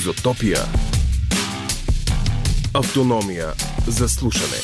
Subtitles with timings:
[0.00, 0.58] Изотопия.
[2.74, 3.46] Автономия
[3.86, 4.60] за слушане.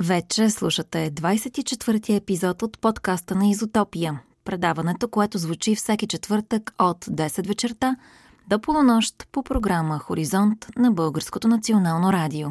[0.00, 4.20] Вече слушате 24-ти епизод от подкаста на Изотопия.
[4.44, 7.96] Предаването, което звучи всеки четвъртък от 10 вечерта
[8.50, 12.48] до полунощ по програма Хоризонт на Българското национално радио.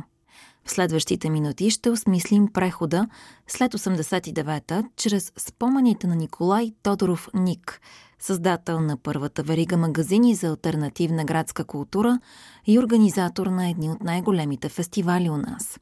[0.65, 3.07] В следващите минути ще осмислим прехода
[3.47, 7.81] след 89-та чрез спомените на Николай Тодоров Ник,
[8.19, 12.19] създател на първата верига магазини за альтернативна градска култура
[12.65, 15.79] и организатор на едни от най-големите фестивали у нас.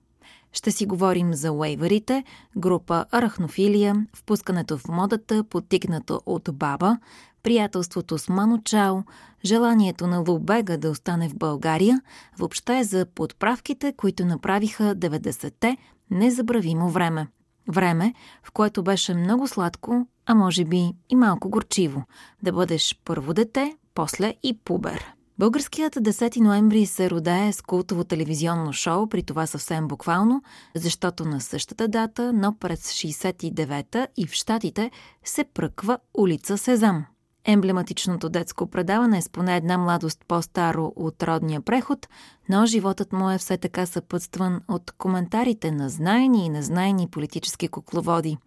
[0.54, 2.24] Ще си говорим за уейварите,
[2.58, 6.98] група Арахнофилия, впускането в модата, потикнато от баба,
[7.44, 8.98] приятелството с Мано Чао,
[9.46, 12.02] желанието на Лубега да остане в България,
[12.38, 15.78] въобще за подправките, които направиха 90-те
[16.12, 17.28] незабравимо време.
[17.68, 22.04] Време, в което беше много сладко, а може би и малко горчиво,
[22.44, 25.14] да бъдеш първо дете, после и пубер.
[25.40, 30.44] Българският 10 ноември се родее с култово телевизионно шоу, при това съвсем буквално,
[30.76, 34.92] защото на същата дата, но през 69-та и в Штатите
[35.24, 37.06] се пръква улица Сезам.
[37.46, 42.08] Емблематичното детско предаване е с поне една младост по-старо от родния преход,
[42.50, 48.38] но животът му е все така съпътстван от коментарите на знайни и незнайни политически кукловоди.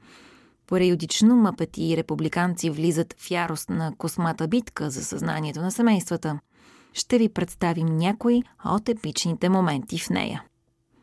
[0.67, 6.39] Периодично мъпети и републиканци влизат в ярост на космата битка за съзнанието на семействата.
[6.93, 10.45] Ще ви представим някои от епичните моменти в нея.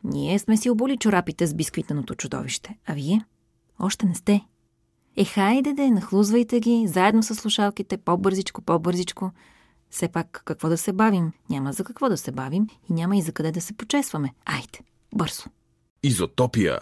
[0.04, 3.24] Ние сме си оболи чорапите с бисквитаното чудовище, а вие?
[3.78, 4.40] Още не сте.
[5.16, 9.30] Е, хайде де, нахлузвайте ги, заедно с слушалките, по-бързичко, по-бързичко.
[9.90, 11.32] Все пак, какво да се бавим?
[11.50, 14.34] Няма за какво да се бавим и няма и за къде да се почесваме.
[14.44, 14.78] Айде,
[15.14, 15.42] бързо.
[16.02, 16.78] Изотопия.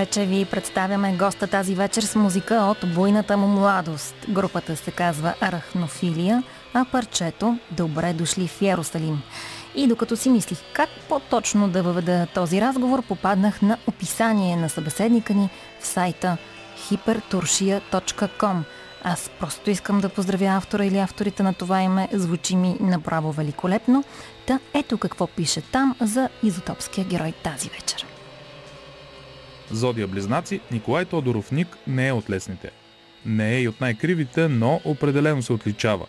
[0.00, 4.14] Вече ви представяме госта тази вечер с музика от буйната му младост.
[4.28, 6.42] Групата се казва Арахнофилия,
[6.74, 9.22] а парчето Добре дошли в Ярусалим.
[9.74, 15.34] И докато си мислих как по-точно да въведа този разговор, попаднах на описание на събеседника
[15.34, 15.50] ни
[15.80, 16.36] в сайта
[16.90, 18.62] hiperturshia.com.
[19.04, 24.04] Аз просто искам да поздравя автора или авторите на това име, звучи ми направо великолепно.
[24.46, 28.09] Та ето какво пише там за изотопския герой тази вечер.
[29.70, 32.70] Зодия Близнаци, Николай Тодоров Ник не е от лесните.
[33.26, 36.06] Не е и от най-кривите, но определено се отличава.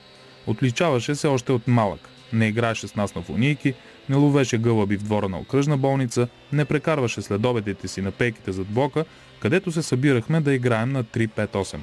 [0.47, 2.09] Отличаваше се още от малък.
[2.33, 3.73] Не играеше с нас на фунийки,
[4.09, 8.67] не ловеше гълъби в двора на окръжна болница, не прекарваше следобедите си на пейките зад
[8.67, 9.05] блока,
[9.39, 11.77] където се събирахме да играем на 3-5-8.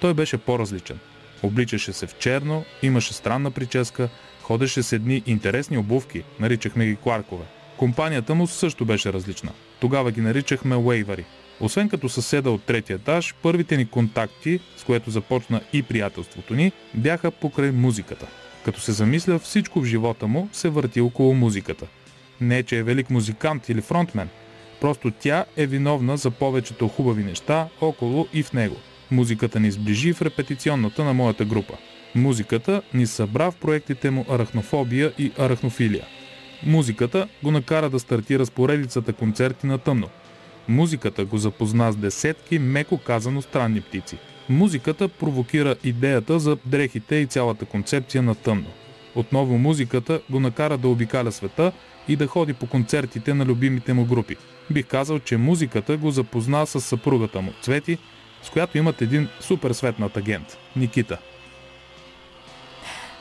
[0.00, 0.98] Той беше по-различен.
[1.42, 4.08] Обличаше се в черно, имаше странна прическа,
[4.42, 7.44] ходеше с едни интересни обувки, наричахме ги кларкове.
[7.76, 9.52] Компанията му също беше различна.
[9.80, 11.24] Тогава ги наричахме уейвари.
[11.60, 16.72] Освен като съседа от третия етаж, първите ни контакти, с което започна и приятелството ни,
[16.94, 18.26] бяха покрай музиката.
[18.64, 21.86] Като се замисля, всичко в живота му се върти около музиката.
[22.40, 24.28] Не, че е велик музикант или фронтмен.
[24.80, 28.76] Просто тя е виновна за повечето хубави неща около и в него.
[29.10, 31.74] Музиката ни сближи в репетиционната на моята група.
[32.14, 36.06] Музиката ни събра в проектите му Арахнофобия и Арахнофилия–
[36.66, 40.08] Музиката го накара да стартира с поредицата концерти на тъмно.
[40.68, 44.18] Музиката го запозна с десетки, меко казано странни птици.
[44.48, 48.68] Музиката провокира идеята за дрехите и цялата концепция на тъмно.
[49.14, 51.72] Отново музиката го накара да обикаля света
[52.08, 54.36] и да ходи по концертите на любимите му групи.
[54.70, 57.98] Бих казал, че музиката го запозна с съпругата му, Цвети,
[58.42, 61.18] с която имат един супер светнат агент– Никита–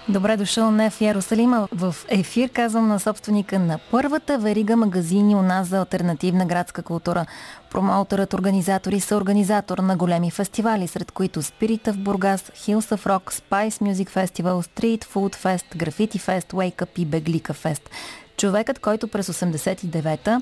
[0.09, 1.67] Добре дошъл не в Ярусалима.
[1.71, 7.25] В ефир казвам на собственика на първата верига магазини у нас за альтернативна градска култура.
[7.71, 13.33] Промоутерът, организатор и съорганизатор на големи фестивали, сред които Спирита в Бургас, Hills of Rock,
[13.33, 17.89] Spice Music Festival, Street Food Fest, Graffiti Fest, Wake Up и Беглика Фест.
[18.37, 20.41] Човекът, който през 89-та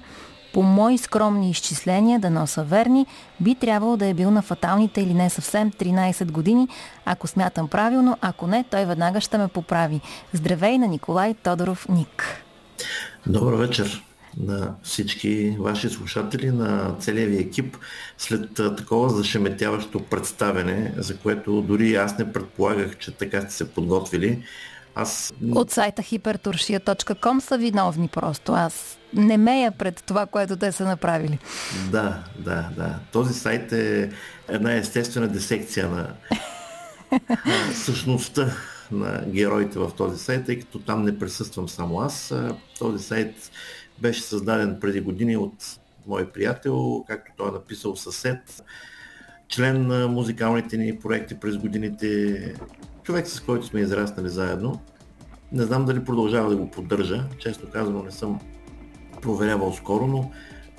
[0.57, 3.05] по мои скромни изчисления, да носа верни,
[3.39, 6.67] би трябвало да е бил на фаталните или не съвсем 13 години,
[7.05, 10.01] ако смятам правилно, ако не, той веднага ще ме поправи.
[10.33, 12.43] Здравей на Николай Тодоров Ник.
[13.27, 14.03] Добър вечер
[14.37, 17.77] на всички ваши слушатели, на целия ви екип.
[18.17, 24.43] След такова зашеметяващо представене, за което дори аз не предполагах, че така сте се подготвили,
[24.95, 25.33] аз...
[25.51, 28.53] От сайта hiperturshia.com са виновни просто.
[28.53, 31.39] Аз не мея пред това, което те са направили.
[31.91, 32.99] Да, да, да.
[33.11, 34.11] Този сайт е
[34.47, 36.13] една естествена десекция на
[37.73, 38.55] същността
[38.91, 42.33] на героите в този сайт, тъй като там не присъствам само аз.
[42.79, 43.51] Този сайт
[43.99, 48.63] беше създаден преди години от мой приятел, както той е написал съсед,
[49.49, 52.53] член на музикалните ни проекти през годините,
[53.03, 54.81] човек с който сме израснали заедно.
[55.51, 58.39] Не знам дали продължава да го поддържа, често казано не съм
[59.21, 60.31] проверявал скоро, но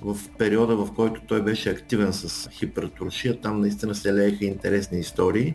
[0.03, 5.55] в периода, в който той беше активен с хипертуршия, там наистина се лееха интересни истории,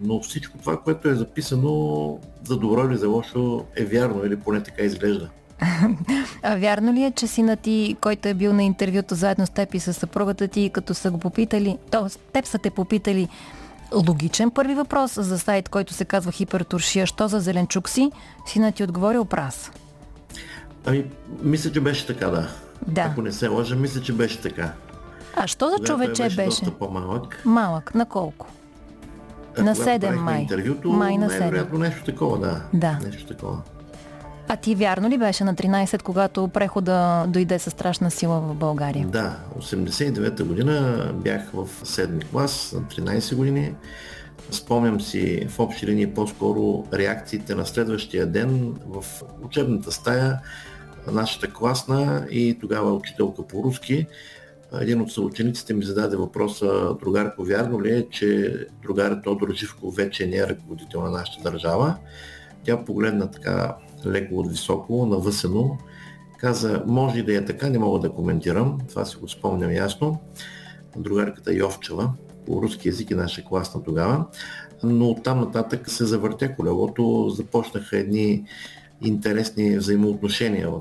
[0.00, 4.62] но всичко това, което е записано за добро или за лошо е вярно или поне
[4.62, 5.30] така изглежда.
[6.46, 9.74] А вярно ли е, че синът ти, който е бил на интервюто заедно с теб
[9.74, 13.28] и с съпругата ти, като са го попитали, то теб са те попитали,
[13.94, 18.10] логичен първи въпрос за сайт, който се казва Хипертуршия, що за зеленчук си,
[18.46, 19.70] синът ти отговорил прас.
[20.86, 21.04] Ами,
[21.42, 22.48] мисля, че беше така, да.
[22.86, 23.00] Да.
[23.00, 24.72] Ако не се лъжа, мисля, че беше така.
[25.36, 26.36] А що за човече беше?
[26.36, 26.70] беше?
[26.78, 27.42] По-малък.
[27.44, 27.94] Малък.
[27.94, 28.46] На колко?
[29.58, 30.40] А на когато 7 правихме май.
[30.40, 31.38] Интервюто, Май на 7.
[31.38, 32.62] най-вероятно нещо такова, да.
[32.74, 32.98] Да.
[33.04, 33.58] Нещо такова.
[34.48, 39.06] А ти вярно ли беше на 13, когато прехода дойде със страшна сила в България?
[39.06, 43.74] Да, 89-та година бях в 7 клас, на 13 години.
[44.50, 49.04] Спомням си в общи линии по-скоро реакциите на следващия ден в
[49.42, 50.38] учебната стая,
[51.12, 54.06] нашата класна и тогава учителка по руски.
[54.80, 60.26] Един от съучениците ми зададе въпроса, другарко, вярно ли е, че другарят Тодор Живков вече
[60.26, 61.96] не е ръководител на нашата държава?
[62.64, 65.78] Тя погледна така леко от високо, навъсено,
[66.38, 70.20] каза, може да е така, не мога да коментирам, това си го спомням ясно.
[70.96, 72.12] Другарката Йовчева,
[72.46, 74.26] по руски язик и наша класна тогава,
[74.82, 78.44] но там нататък се завъртя колелото, започнаха едни
[79.02, 80.80] интересни взаимоотношения в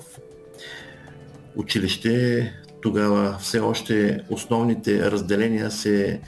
[1.55, 2.53] училище.
[2.81, 6.21] Тогава все още основните разделения се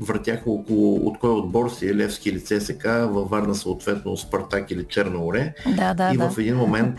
[0.00, 5.18] въртяха около от кой отбор си, Левски или ЦСК, във Варна съответно Спартак или Черно
[5.18, 5.54] море.
[5.76, 6.30] Да, да, и да.
[6.30, 6.96] в един момент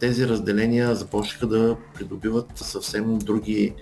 [0.00, 3.74] тези разделения започнаха да придобиват съвсем други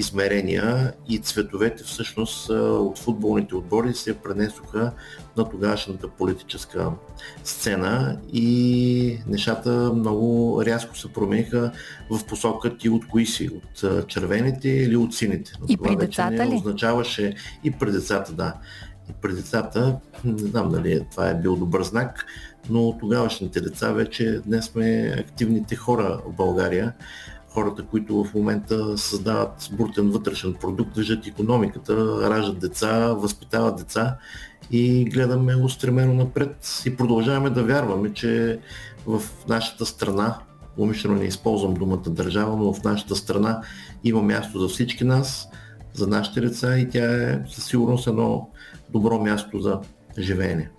[0.00, 4.92] измерения и цветовете всъщност от футболните отбори се пренесоха
[5.36, 6.90] на тогавашната политическа
[7.44, 11.72] сцена и нещата много рязко се промениха
[12.10, 15.52] в посока ти от кои си, от червените или от сините.
[15.68, 16.54] И при децата не ли?
[16.54, 18.54] означаваше и при децата, да.
[19.10, 22.26] И при децата, не знам дали това е бил добър знак,
[22.70, 26.92] но тогавашните деца вече днес сме активните хора в България
[27.54, 31.94] хората, които в момента създават брутен вътрешен продукт, движат економиката,
[32.30, 34.16] раждат деца, възпитават деца
[34.70, 38.60] и гледаме устремено напред и продължаваме да вярваме, че
[39.06, 40.38] в нашата страна,
[40.78, 43.62] умишлено не използвам думата държава, но в нашата страна
[44.04, 45.48] има място за всички нас,
[45.94, 48.50] за нашите деца и тя е със сигурност едно
[48.90, 49.80] добро място за
[50.18, 50.70] живеене.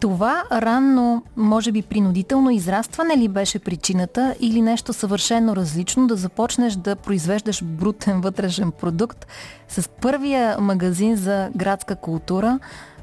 [0.00, 6.74] Това ранно, може би принудително израстване ли беше причината или нещо съвършено различно да започнеш
[6.74, 9.26] да произвеждаш брутен вътрешен продукт
[9.68, 12.58] с първия магазин за градска култура,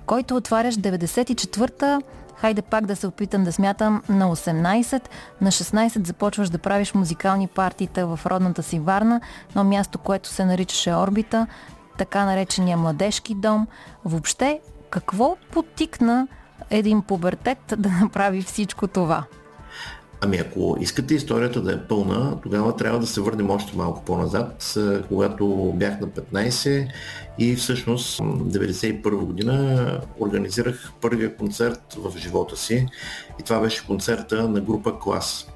[0.06, 2.00] който отваряш 94-та,
[2.36, 5.02] хайде пак да се опитам да смятам, на 18,
[5.42, 9.22] на 16 започваш да правиш музикални партита в родната си Варна,
[9.56, 11.48] но място, което се наричаше Орбита,
[11.98, 13.68] така наречения младежки дом.
[14.06, 16.28] Въобще, какво потикна
[16.70, 19.24] един пубертет да направи всичко това?
[20.26, 24.76] Ами ако искате историята да е пълна, тогава трябва да се върнем още малко по-назад,
[25.08, 26.88] когато бях на 15
[27.38, 32.88] и всъщност 1991 година организирах първия концерт в живота си
[33.40, 35.48] и това беше концерта на група Клас.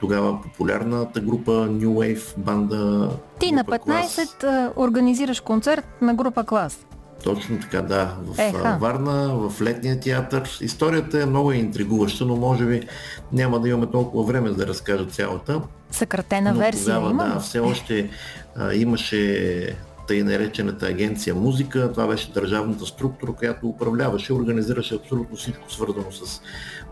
[0.00, 3.10] Тогава популярната група New Wave банда.
[3.38, 4.70] Ти на 15 клас.
[4.76, 6.86] организираш концерт на група Клас.
[7.24, 8.16] Точно така, да.
[8.24, 8.78] В Еха.
[8.80, 10.58] Варна, в летния театър.
[10.60, 12.88] Историята е много интригуваща, но може би
[13.32, 15.60] няма да имаме толкова време да разкажа цялата.
[15.90, 17.24] Съкратена но версия тогава, има.
[17.24, 18.10] да, все още
[18.56, 21.92] а, имаше тъй наречената агенция музика.
[21.92, 26.40] Това беше държавната структура, която управляваше, организираше абсолютно всичко свързано с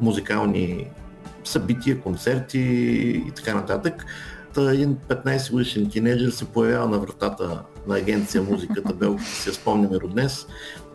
[0.01, 0.87] музикални
[1.45, 2.59] събития, концерти
[3.27, 4.07] и така нататък.
[4.57, 9.99] Един 15 годишен тинейджър се появява на вратата на агенция музиката Белгия, си я спомняме
[9.99, 10.47] до днес.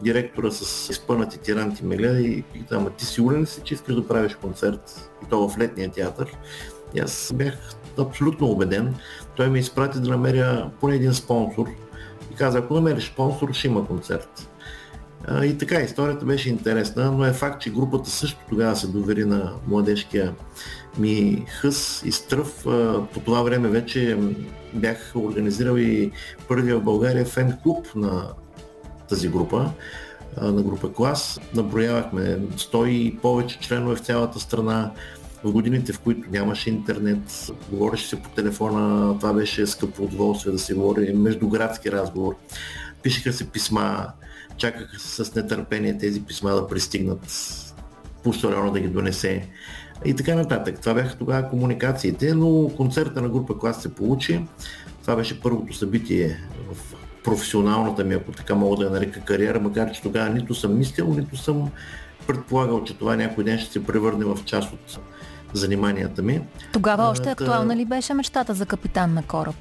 [0.04, 3.96] Директора с изпънати тиранти ме гледа и пита, ама ти сигурен ли си, че искаш
[3.96, 6.38] да правиш концерт и то в летния театър?
[6.94, 7.54] И аз бях
[8.00, 8.96] абсолютно убеден.
[9.36, 11.68] Той ме изпрати да намеря поне един спонсор
[12.32, 14.50] и каза, ако намериш спонсор, ще има концерт.
[15.44, 19.54] И така, историята беше интересна, но е факт, че групата също тогава се довери на
[19.68, 20.34] младежкия
[21.00, 22.64] ми хъс и стръв.
[23.14, 24.18] По това време вече
[24.74, 26.12] бях организирал и
[26.48, 28.28] първия в България фен клуб на
[29.10, 29.72] тази група,
[30.42, 31.40] на група клас.
[31.56, 34.92] Наброявахме 100 и повече членове в цялата страна.
[35.44, 40.60] В годините, в които нямаше интернет, говореше се по телефона, това беше скъпо удоволствие да
[40.60, 42.36] се говори, междуградски разговор.
[43.04, 44.08] Пишеха се писма,
[44.58, 47.20] чакаха с нетърпение тези писма да пристигнат,
[48.24, 49.48] пусто да ги донесе
[50.06, 50.80] и така нататък.
[50.82, 54.46] Това бяха тогава комуникациите, но концерта на група клас се получи.
[55.02, 56.38] Това беше първото събитие
[56.74, 60.78] в професионалната ми, ако така мога да я нарека кариера, макар че тогава нито съм
[60.78, 61.70] мислил, нито съм
[62.28, 65.00] предполагал, че това някой ден ще се превърне в част от
[65.54, 66.42] заниманията ми.
[66.74, 69.56] Тогава още актуална ли беше мечтата за капитан на кораб?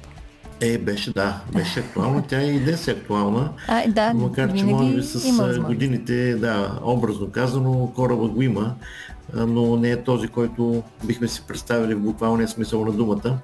[0.61, 2.23] Е, беше, да, беше актуална.
[2.27, 3.49] Тя и днес е актуална.
[3.67, 8.75] А, да, макар че може би с годините, да, образно казано, кораба го има,
[9.33, 13.37] но не е този, който бихме си представили в буквалния смисъл на думата.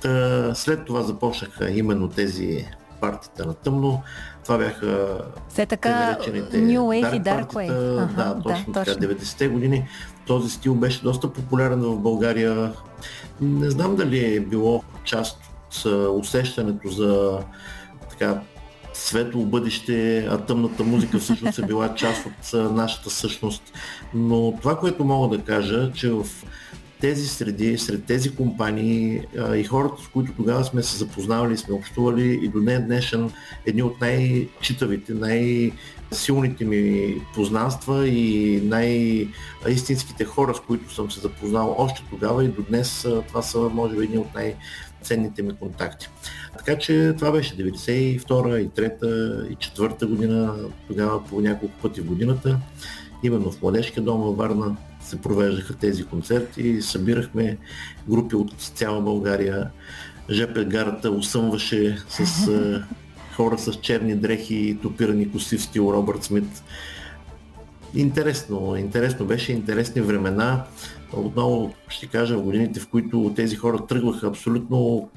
[0.00, 2.66] Та, след това започнаха именно тези
[3.00, 4.02] партията на тъмно.
[4.44, 8.02] Това бяха Все така New Wave и Dark Wave.
[8.02, 9.00] Ага, да, точно да, така.
[9.00, 9.88] 90-те години
[10.26, 12.72] този стил беше доста популярен в България.
[13.40, 15.38] Не знам дали е било част
[15.86, 17.38] от усещането за
[18.10, 18.40] така
[18.94, 23.62] светло бъдеще, а тъмната музика всъщност е била част от нашата същност.
[24.14, 26.26] Но това, което мога да кажа, че в
[27.02, 31.74] тези среди, сред тези компании а, и хората, с които тогава сме се запознавали, сме
[31.74, 33.30] общували и до днес днешен
[33.66, 42.02] едни от най-читавите, най-силните ми познанства и най-истинските хора, с които съм се запознал още
[42.10, 44.34] тогава и до днес това са може би едни от
[45.02, 46.08] най-ценните ми контакти.
[46.58, 50.54] Така че това беше 92 и 3 и 4 година,
[50.88, 52.58] тогава по няколко пъти в годината,
[53.22, 57.58] именно в Младежкия дом във Варна се провеждаха тези концерти и събирахме
[58.08, 59.70] групи от цяла България.
[60.30, 62.82] ЖП гарата усъмваше с
[63.36, 66.62] хора с черни дрехи и топирани коси в стил Робърт Смит.
[67.94, 70.64] Интересно, интересно беше, интересни времена.
[71.16, 75.08] Отново ще кажа годините, в които тези хора тръгваха абсолютно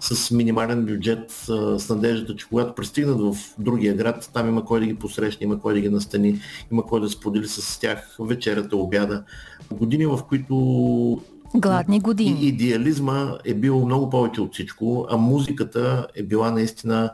[0.00, 1.30] с минимален бюджет,
[1.78, 5.60] с надеждата, че когато пристигнат в другия град, там има кой да ги посрещне, има
[5.60, 6.40] кой да ги настани,
[6.72, 9.24] има кой да сподели с тях вечерята, обяда.
[9.70, 11.20] Години, в които
[11.54, 12.40] Гладни години.
[12.40, 17.10] И идеализма е бил много повече от всичко, а музиката е била наистина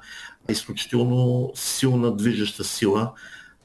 [0.48, 3.12] изключително силна движеща сила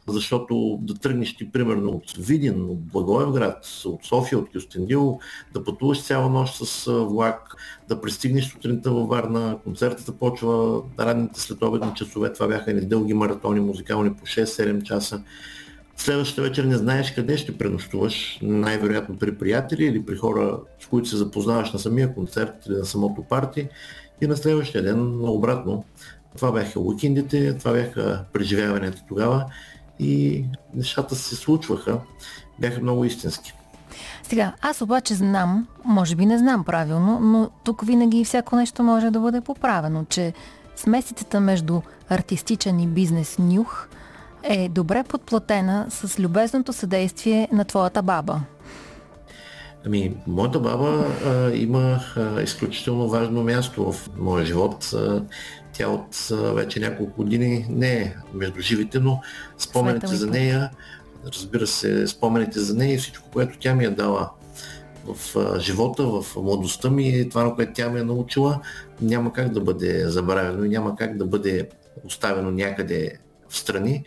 [0.08, 5.20] защото да тръгнеш ти примерно от Видин, от Благоевград, от София, от Кюстендил,
[5.54, 7.56] да пътуваш цяла нощ с влак,
[7.90, 13.60] да пристигнеш сутринта във Варна, концертата почва ранните следобедни часове, това бяха ни дълги маратони
[13.60, 15.24] музикални по 6-7 часа.
[15.96, 21.10] Следващата вечер не знаеш къде ще пренощуваш, най-вероятно при приятели или при хора, с които
[21.10, 23.68] се запознаваш на самия концерт или на самото парти
[24.22, 25.86] и на следващия ден обратно.
[26.38, 29.46] Това бяха уикендите, това бяха преживяванията тогава
[30.02, 32.00] и нещата се случваха,
[32.60, 33.54] бяха много истински.
[34.24, 39.10] Сега, аз обаче знам, може би не знам правилно, но тук винаги всяко нещо може
[39.10, 40.34] да бъде поправено, че
[40.76, 43.88] смесицата между артистичен и бизнес нюх
[44.44, 48.42] е добре подплатена с любезното съдействие на твоята баба.
[49.86, 54.94] Ами, моята баба а, има а, изключително важно място в моя живот.
[54.94, 55.24] А,
[55.82, 59.22] тя от вече няколко години не е между живите, но
[59.58, 60.72] спомените за нея,
[61.36, 64.32] разбира се, спомените за нея и всичко, което тя ми е дала
[65.06, 68.60] в живота, в младостта ми това, което тя ме е научила,
[69.02, 71.70] няма как да бъде забравено и няма как да бъде
[72.06, 73.14] оставено някъде
[73.50, 74.04] в страни.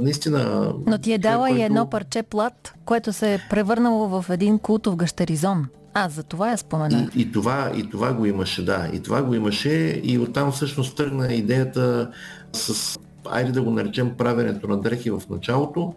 [0.00, 0.72] Наистина.
[0.86, 4.96] Но ти е дала и едно парче плат, което се е превърнало в един култов
[4.96, 5.66] гащеризон.
[6.04, 7.16] А, за това я споменах.
[7.16, 8.90] И, и, това, и това го имаше, да.
[8.92, 12.10] И това го имаше и оттам всъщност тръгна идеята
[12.52, 15.94] с, айде да го наречем, правенето на дрехи в началото,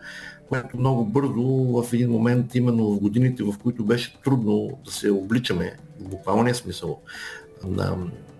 [0.49, 1.43] което много бързо
[1.81, 6.55] в един момент, именно в годините, в които беше трудно да се обличаме, в буквалния
[6.55, 6.99] смисъл
[7.67, 7.97] на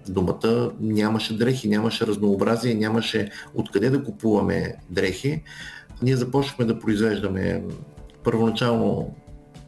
[0.07, 5.43] думата, нямаше дрехи, нямаше разнообразие, нямаше откъде да купуваме дрехи.
[6.01, 7.63] Ние започнахме да произвеждаме
[8.23, 9.13] първоначално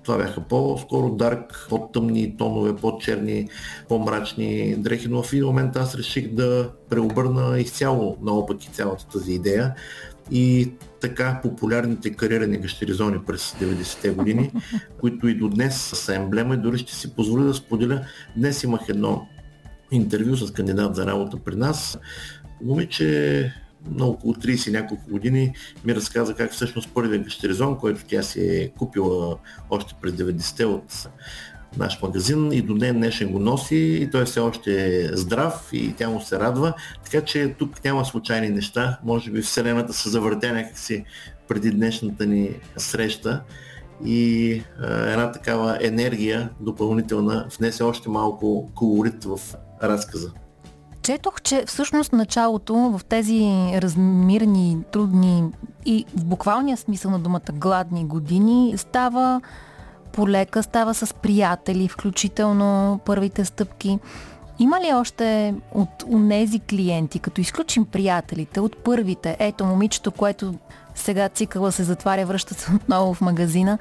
[0.03, 3.49] това бяха по-скоро дарк, по-тъмни тонове, по-черни,
[3.89, 9.73] по-мрачни дрехи, но в един момент аз реших да преобърна изцяло наопаки цялата тази идея
[10.31, 14.51] и така популярните кариерни гащеризони през 90-те години,
[14.99, 18.05] които и до днес са емблема и дори ще си позволя да споделя.
[18.37, 19.27] Днес имах едно
[19.91, 21.99] интервю с кандидат за работа при нас.
[22.63, 23.53] Момиче
[23.91, 25.53] на около 30 няколко години
[25.85, 29.37] ми разказа как всъщност първият гащеризон, който тя си е купила
[29.69, 31.07] още през 90-те от
[31.77, 35.93] наш магазин и до ден днешен го носи и той все още е здрав и
[35.93, 36.73] тя му се радва.
[37.03, 38.99] Така че тук няма случайни неща.
[39.03, 41.05] Може би Вселената се завъртя някакси
[41.47, 43.43] преди днешната ни среща
[44.05, 49.39] и а, една такава енергия допълнителна внесе още малко колорит в
[49.83, 50.31] разказа.
[51.03, 55.43] Четох, че всъщност началото в тези размирни, трудни
[55.85, 59.41] и в буквалния смисъл на думата гладни години става
[60.13, 63.99] полека, става с приятели, включително първите стъпки.
[64.59, 70.55] Има ли още от унези клиенти, като изключим приятелите, от първите, ето момичето, което
[70.95, 73.77] сега цикъла се затваря, връща се отново в магазина,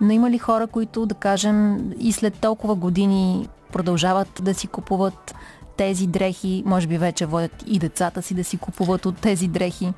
[0.00, 5.34] но има ли хора, които, да кажем, и след толкова години продължават да си купуват
[5.76, 9.92] тези дрехи, може би вече водят и децата си да си купуват от тези дрехи?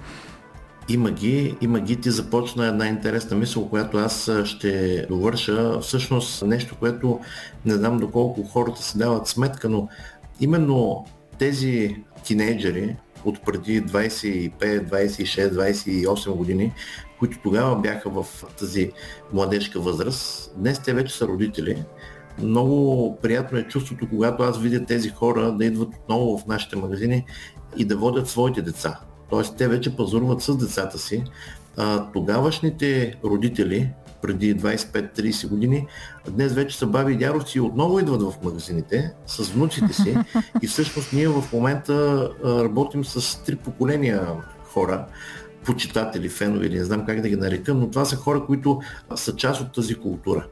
[0.89, 2.01] Има ги, има ги.
[2.01, 5.81] Ти започна една интересна мисъл, която аз ще довърша.
[5.81, 7.21] Всъщност нещо, което
[7.65, 9.89] не знам доколко хората си дават сметка, но
[10.41, 11.07] именно
[11.39, 16.73] тези тинейджери от преди 25, 26, 28 години,
[17.19, 18.27] които тогава бяха в
[18.59, 18.93] тази
[19.33, 21.85] младежка възраст, днес те вече са родители.
[22.43, 27.25] Много приятно е чувството, когато аз видя тези хора да идват отново в нашите магазини
[27.77, 29.01] и да водят своите деца
[29.31, 29.57] т.е.
[29.57, 31.25] те вече пазаруват с децата си.
[31.77, 33.91] А, тогавашните родители,
[34.23, 35.87] преди 25-30 години,
[36.31, 40.17] днес вече са баби и дядовци и отново идват в магазините с внуците си
[40.63, 44.27] и всъщност ние в момента работим с три поколения
[44.65, 45.07] хора,
[45.65, 48.81] почитатели, фенове или не знам как да ги нарека, но това са хора, които
[49.15, 50.47] са част от тази култура.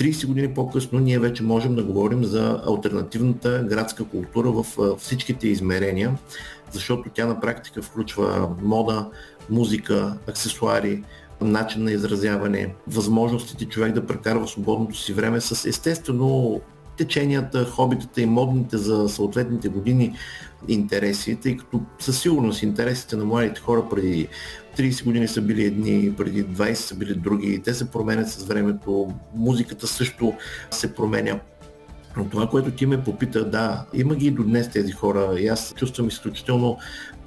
[0.00, 6.18] 30 години по-късно ние вече можем да говорим за альтернативната градска култура в всичките измерения,
[6.72, 9.10] защото тя на практика включва мода,
[9.50, 11.02] музика, аксесуари,
[11.40, 16.60] начин на изразяване, възможностите човек да прекарва свободното си време с естествено
[17.00, 20.14] теченията, хобитата и модните за съответните години
[20.68, 24.28] интереси, тъй като със сигурност интересите на младите хора преди
[24.76, 29.12] 30 години са били едни, преди 20 са били други, те се променят с времето,
[29.34, 30.34] музиката също
[30.70, 31.40] се променя.
[32.16, 35.48] Но това, което ти ме попита, да, има ги и до днес тези хора и
[35.48, 36.78] аз чувствам изключително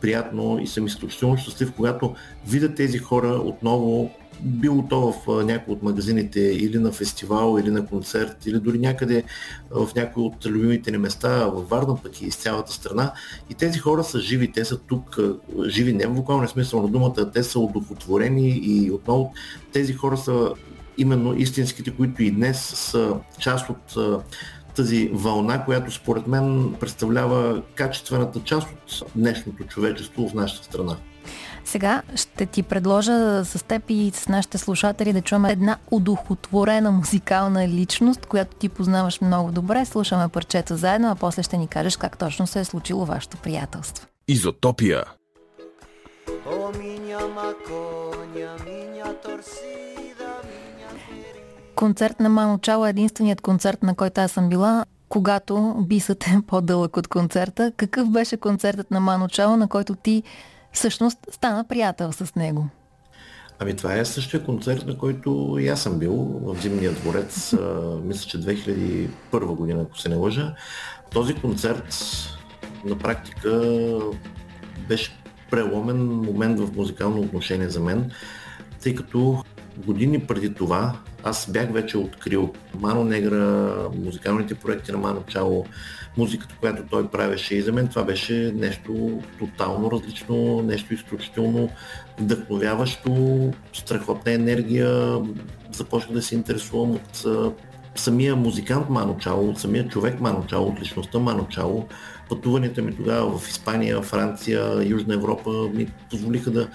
[0.01, 2.15] приятно и съм изключително щастлив, когато
[2.47, 4.11] видя тези хора отново
[4.43, 9.23] било то в някои от магазините или на фестивал, или на концерт, или дори някъде
[9.71, 13.13] в някои от любимите ни места, във Варна пък и из цялата страна.
[13.49, 15.19] И тези хора са живи, те са тук,
[15.65, 19.33] живи не в буквалния смисъл на думата, те са удохотворени и отново
[19.73, 20.53] тези хора са
[20.97, 23.95] именно истинските, които и днес са част от
[24.75, 28.67] тази вълна, която според мен представлява качествената част
[29.01, 30.97] от днешното човечество в нашата страна.
[31.65, 37.67] Сега ще ти предложа с теб и с нашите слушатели да чуем една удохотворена музикална
[37.67, 39.85] личност, която ти познаваш много добре.
[39.85, 44.07] Слушаме парчета заедно, а после ще ни кажеш как точно се е случило вашето приятелство.
[44.27, 45.03] Изотопия.
[51.75, 56.39] Концерт на Мано Чало е единственият концерт, на който аз съм била когато бисът е
[56.47, 57.71] по-дълъг от концерта.
[57.77, 60.23] Какъв беше концертът на Мано Чало, на който ти
[60.73, 62.67] всъщност стана приятел с него?
[63.59, 67.53] Ами това е същия концерт, на който и аз съм бил в Зимния дворец,
[68.03, 69.09] мисля, че 2001
[69.45, 70.55] година, ако се не лъжа.
[71.11, 71.95] Този концерт
[72.85, 73.61] на практика
[74.87, 75.17] беше
[75.51, 78.11] преломен момент в музикално отношение за мен,
[78.81, 79.43] тъй като
[79.77, 85.65] години преди това аз бях вече открил Мано Негра, музикалните проекти на Мано Чало,
[86.17, 91.69] музиката, която той правеше и за мен това беше нещо тотално различно, нещо изключително
[92.19, 95.19] вдъхновяващо, страхотна енергия,
[95.71, 97.25] започнах да се интересувам от
[97.95, 101.87] самия музикант Мано Чало, от самия човек Мано Чало, от личността Мано Чало,
[102.29, 106.67] пътуванията ми тогава в Испания, Франция, Южна Европа ми позволиха да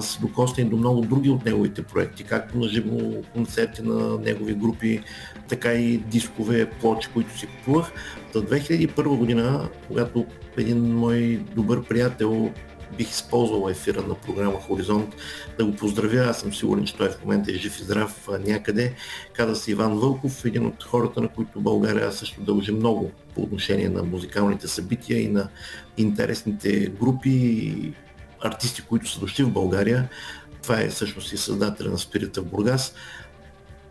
[0.00, 4.54] се докосна и до много други от неговите проекти, както на живо концерти на негови
[4.54, 5.00] групи,
[5.48, 7.92] така и дискове, плочи, които си купувах.
[8.32, 10.26] До 2001 година, когато
[10.56, 12.50] един мой добър приятел
[12.98, 15.14] бих използвал ефира на програма Хоризонт
[15.58, 16.30] да го поздравя.
[16.30, 18.94] Аз съм сигурен, че той в момента е жив и здрав някъде.
[19.32, 23.88] Каза се Иван Вълков, един от хората, на които България също дължи много по отношение
[23.88, 25.48] на музикалните събития и на
[25.96, 27.94] интересните групи.
[28.40, 30.08] артисти, които са дошли в България.
[30.62, 32.94] Това е всъщност и създателя на Спирита в Бургас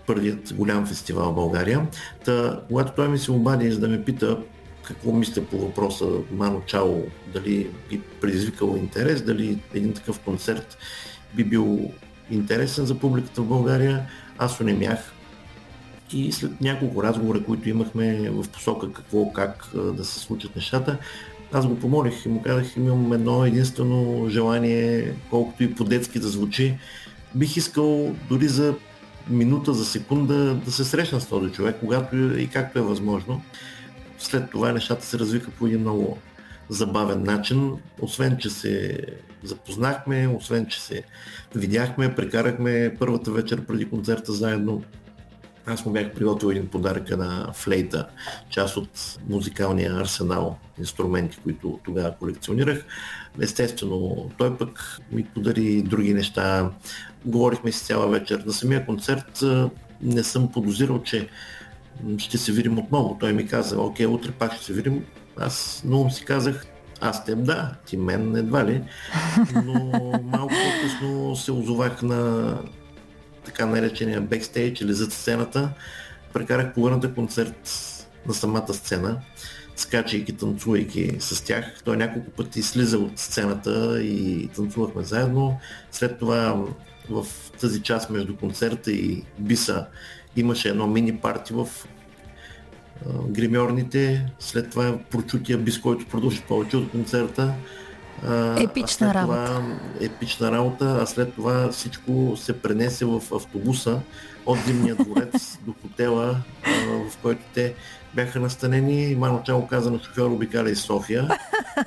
[0.08, 1.88] първият голям фестивал в България.
[2.26, 4.38] Та, когато той ми се обади, за да ме пита
[4.84, 7.02] какво мисля по въпроса Мано Чао,
[7.34, 10.78] дали би предизвикало интерес, дали един такъв концерт
[11.34, 11.92] би бил
[12.32, 14.06] интересен за публиката в България,
[14.38, 15.14] аз унемях.
[16.14, 20.98] И след няколко разговора, които имахме в посока какво, как да се случат нещата,
[21.54, 26.78] аз го помолих и му казах, имам едно единствено желание, колкото и по-детски да звучи.
[27.36, 28.74] Бих искал дори за
[29.30, 33.42] минута за секунда да се срещна с този човек, когато и както е възможно.
[34.22, 36.18] След това нещата се развиха по един много
[36.70, 37.74] забавен начин.
[38.02, 39.00] Освен, че се
[39.44, 41.04] запознахме, освен, че се
[41.56, 44.84] видяхме, прекарахме първата вечер преди концерта заедно.
[45.66, 48.08] Аз му бях приготвил един подарък на флейта,
[48.50, 52.86] част от музикалния арсенал инструменти, които тогава колекционирах.
[53.42, 56.70] Естествено, той пък ми подари други неща.
[57.26, 58.44] Говорихме си цяла вечер.
[58.46, 59.44] На самия концерт
[60.02, 61.30] не съм подозирал, че
[62.18, 63.18] ще се видим отново.
[63.20, 65.06] Той ми каза, окей, утре пак ще се видим.
[65.38, 66.66] Аз много си казах,
[67.02, 68.84] аз теб да, ти мен едва ли.
[69.66, 69.74] Но
[70.24, 72.54] малко по-късно се озовах на
[73.46, 75.70] така наречения бекстейдж или зад сцената.
[76.34, 77.70] Прекарах половината концерт
[78.28, 79.22] на самата сцена,
[79.76, 81.66] скачайки, танцувайки с тях.
[81.86, 85.60] Той няколко пъти слиза от сцената и танцувахме заедно.
[85.92, 86.66] След това
[87.10, 87.26] в
[87.62, 89.86] тази част между концерта и биса
[90.36, 91.68] имаше едно мини парти в
[93.28, 97.54] гримьорните, след това прочутия бис, който продължи повече от концерта.
[98.58, 99.46] Епична работа.
[99.46, 104.00] Това, епична работа, а след това всичко се пренесе в автобуса
[104.46, 106.38] от Зимния дворец до хотела,
[107.10, 107.74] в който те
[108.14, 109.16] бяха настанени.
[109.16, 111.28] Мано Чало каза на шофьор обикаля из София.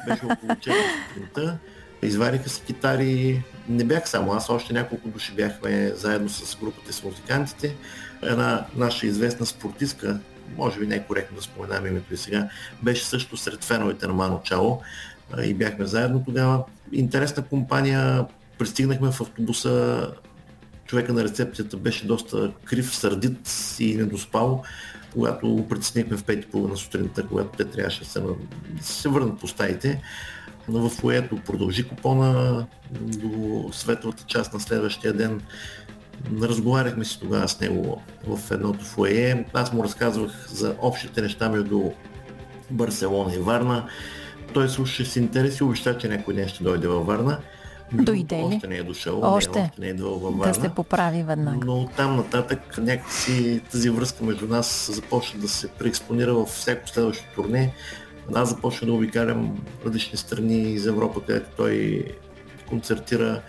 [0.07, 0.73] Беше около 4
[1.09, 1.59] сутринта.
[2.03, 3.43] Извариха се китари.
[3.69, 7.77] Не бях само аз, още няколко души бяхме заедно с групата с музикантите.
[8.23, 10.21] Една наша известна спортистка,
[10.57, 12.49] може би не е коректно да споменам името и сега,
[12.83, 14.81] беше също сред феновете на Мано Чало
[15.43, 16.65] и бяхме заедно тогава.
[16.93, 18.27] Интересна компания,
[18.59, 20.09] пристигнахме в автобуса,
[20.87, 24.63] човека на рецепцията беше доста крив, сърдит и недоспал.
[25.13, 28.35] Когато го притеснихме в пети половина сутринта, когато те трябваше да се, да
[28.81, 30.03] се върнат по стаите,
[30.69, 32.67] но в което продължи купона
[33.01, 35.41] до светлата част на следващия ден.
[36.43, 39.45] Разговаряхме си тогава с него в едното фуее.
[39.53, 41.83] Аз му разказвах за общите неща между
[42.71, 43.89] Барселона и Варна.
[44.53, 47.39] Той слушаше с интерес и обеща, че някой ден ще дойде във Варна.
[47.93, 48.43] Дойде ли?
[48.43, 49.21] Още не е дошъл.
[49.23, 49.59] Още?
[49.59, 50.53] Не, още не е във Варна.
[50.53, 51.67] Да се поправи веднага.
[51.67, 57.25] Но там нататък някакси тази връзка между нас започна да се преекспонира във всяко следващо
[57.35, 57.75] турне.
[58.35, 62.05] Аз започна да обикалям различни страни из Европа, където той
[62.69, 63.43] концертира.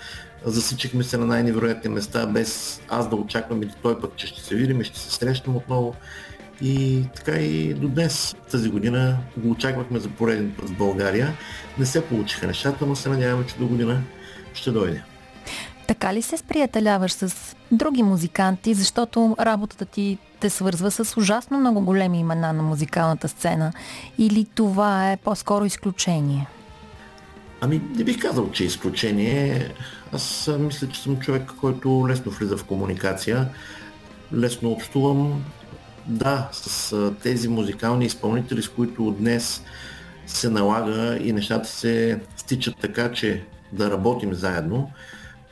[0.45, 4.55] Засичихме се на най-невероятни места, без аз да очаквам или той пък, че ще се
[4.55, 5.95] видим и ще се срещнем отново.
[6.61, 11.37] И така и до днес, тази година, го очаквахме за пореден път в България.
[11.77, 14.01] Не се получиха нещата, но се надяваме, че до година
[14.53, 15.03] ще дойде.
[15.87, 21.81] Така ли се сприятеляваш с други музиканти, защото работата ти те свързва с ужасно много
[21.81, 23.73] големи имена на музикалната сцена?
[24.17, 26.47] Или това е по-скоро изключение?
[27.65, 29.71] Ами, не бих казал, че е изключение.
[30.11, 33.49] Аз мисля, че съм човек, който лесно влиза в комуникация,
[34.33, 35.43] лесно общувам.
[36.05, 39.63] Да, с тези музикални изпълнители, с които днес
[40.27, 44.91] се налага и нещата се стичат така, че да работим заедно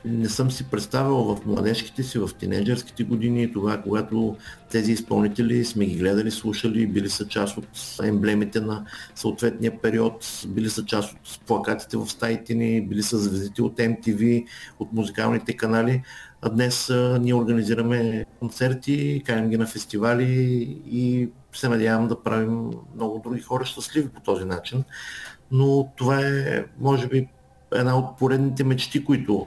[0.04, 4.36] не съм си представил в младежките си, в тинейджърските години, тогава, когато
[4.70, 7.66] тези изпълнители сме ги гледали, слушали, били са част от
[8.02, 13.62] емблемите на съответния период, били са част от плакатите в стаите ни, били са звездите
[13.62, 14.46] от MTV,
[14.78, 16.02] от музикалните канали.
[16.42, 20.32] А днес а, ние организираме концерти, каним ги на фестивали
[20.90, 24.84] и се надявам да правим много други хора щастливи по този начин.
[25.50, 27.28] Но това е, може би,
[27.74, 29.46] една от поредните мечти, които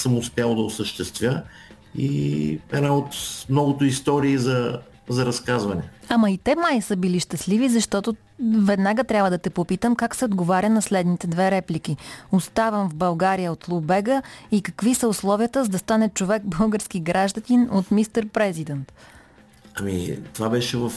[0.00, 1.42] съм успял да осъществя
[1.94, 3.14] и една от
[3.50, 5.82] многото истории за, за разказване.
[6.08, 8.16] Ама и те май са били щастливи, защото
[8.58, 11.96] веднага трябва да те попитам как се отговаря на следните две реплики.
[12.32, 17.68] Оставам в България от Лубега и какви са условията за да стане човек български гражданин
[17.72, 18.92] от мистер президент?
[19.80, 20.92] Ами, това беше в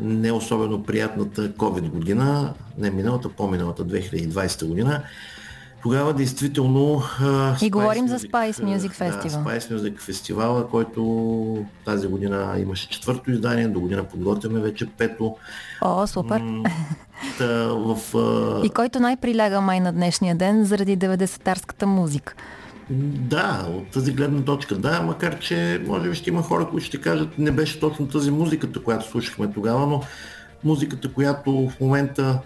[0.00, 5.02] не особено приятната COVID година, не миналата, по-миналата 2020 година
[5.86, 7.02] Тогава действително...
[7.62, 9.44] И говорим за Spice Music Festival.
[9.44, 15.36] Да, Spice Music Festival, който тази година имаше четвърто издание, до година подготвяме вече пето.
[15.80, 16.42] О, супер!
[17.38, 17.96] Та, в,
[18.64, 22.34] И който най-приляга май на днешния ден заради 90-тарската музика.
[22.90, 27.00] Да, от тази гледна точка да, макар че може би ще има хора, които ще
[27.00, 30.02] кажат не беше точно тази музиката, която слушахме тогава, но
[30.64, 32.38] музиката, която в момента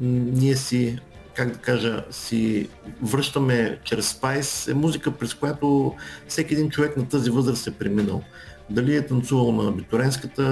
[0.00, 0.98] ние си
[1.38, 2.68] как да кажа, си
[3.02, 5.94] връщаме чрез Spice, е музика, през която
[6.28, 8.22] всеки един човек на тази възраст е преминал.
[8.70, 10.44] Дали е танцувал на Битуренската,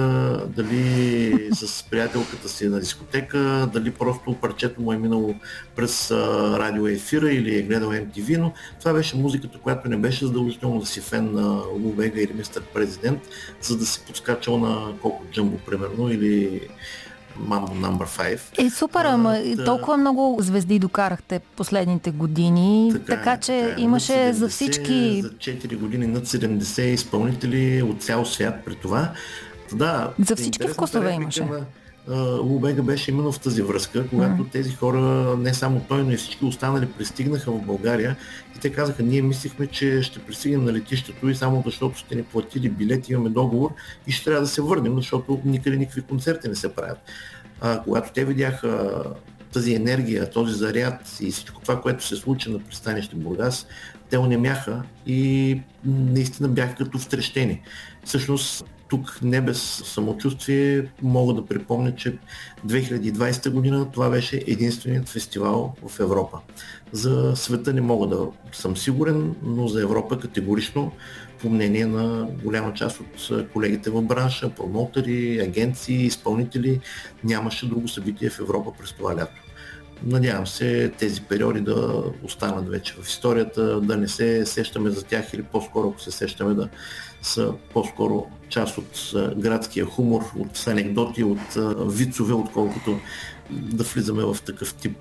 [0.55, 5.35] дали с приятелката си на дискотека, дали просто парчето му е минало
[5.75, 10.79] през радио ефира или е гледал MTV, но това беше музиката, която не беше задължително
[10.79, 13.19] да си фен на Лубега или Мистер Президент,
[13.61, 16.61] за да си подскачал на колко джамбо, примерно, или
[17.39, 18.65] Mambo Number 5.
[18.65, 19.65] Е, супер, ама да...
[19.65, 23.83] толкова много звезди докарахте последните години, така, така е, че така, е.
[23.83, 25.21] имаше 70, за всички...
[25.21, 29.11] За 4 години над 70 изпълнители от цял свят при това.
[29.73, 31.45] Да, за всички вкусове имаше.
[31.45, 31.65] На,
[32.41, 34.51] Лубега беше именно в тази връзка, когато mm.
[34.51, 38.15] тези хора, не само той, но и всички останали пристигнаха в България
[38.55, 42.23] и те казаха, ние мислихме, че ще пристигнем на летището и само защото сте ни
[42.23, 43.73] платили билети, имаме договор
[44.07, 46.99] и ще трябва да се върнем, защото никъде никакви концерти не се правят.
[47.61, 49.03] А, когато те видяха
[49.53, 53.67] тази енергия, този заряд и всичко това, което се случи на пристанище Бургас,
[54.09, 57.61] те онемяха и наистина бяха като встрещени.
[58.05, 62.17] Всъщност тук не без самочувствие мога да припомня, че
[62.67, 66.39] 2020 година това беше единственият фестивал в Европа.
[66.91, 70.91] За света не мога да съм сигурен, но за Европа категорично,
[71.41, 76.79] по мнение на голяма част от колегите в бранша, промоутери, агенции, изпълнители,
[77.23, 79.46] нямаше друго събитие в Европа през това лято.
[80.03, 85.33] Надявам се тези периоди да останат вече в историята, да не се сещаме за тях
[85.33, 86.69] или по-скоро, ако се сещаме, да
[87.21, 91.57] са по-скоро част от градския хумор, от анекдоти, от
[91.93, 92.99] вицове, отколкото
[93.51, 94.97] да влизаме в такъв тип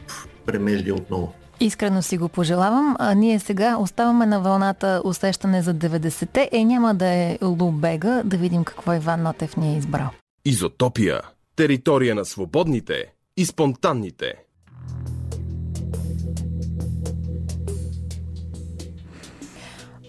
[0.47, 1.33] премеждия отново.
[1.61, 2.97] Искрено си го пожелавам.
[2.99, 6.49] А ние сега оставаме на вълната усещане за 90-те.
[6.53, 8.23] Е, няма да е Лубега.
[8.25, 10.11] Да видим какво Иван Нотев ни е избрал.
[10.45, 11.21] Изотопия.
[11.57, 13.05] Територия на свободните
[13.37, 14.35] и спонтанните.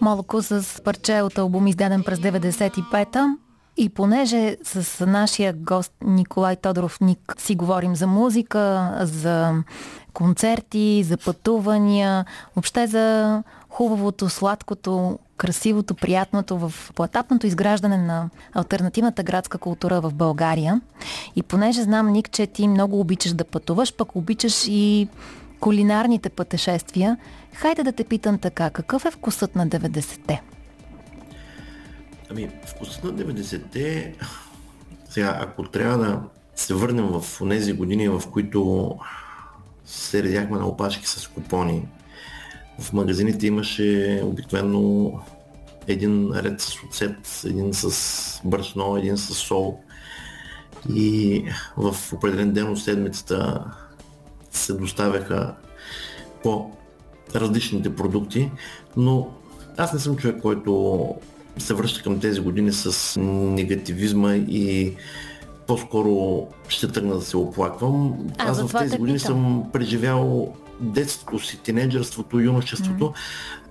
[0.00, 3.36] Молоко с парче от албум, издаден през 95-та.
[3.76, 9.62] И понеже с нашия гост Николай Тодоров Ник си говорим за музика, за
[10.14, 12.24] концерти, за пътувания,
[12.56, 20.80] въобще за хубавото, сладкото, красивото, приятното в поетапното изграждане на альтернативната градска култура в България.
[21.36, 25.08] И понеже знам, Ник, че ти много обичаш да пътуваш, пък обичаш и
[25.60, 27.16] кулинарните пътешествия,
[27.52, 30.42] хайде да те питам така, какъв е вкусът на 90-те?
[32.30, 34.14] Ами, вкусът на 90-те,
[35.08, 36.20] сега, ако трябва да
[36.54, 38.90] се върнем в тези години, в които
[39.86, 41.88] се редяхме на опашки с купони,
[42.78, 45.12] в магазините имаше обикновено
[45.86, 49.80] един ред с оцет, един с брашно, един с сол.
[50.94, 51.44] И
[51.76, 53.64] в определен ден от седмицата
[54.58, 55.54] се доставяха
[56.42, 56.70] по
[57.34, 58.50] различните продукти,
[58.96, 59.28] но
[59.76, 61.14] аз не съм човек, който
[61.58, 64.94] се връща към тези години с негативизма и
[65.66, 68.14] по-скоро ще тръгна да се оплаквам.
[68.38, 69.34] А, Аз в тези години питам.
[69.34, 73.14] съм преживял детството си, тинейджерството, юношеството mm.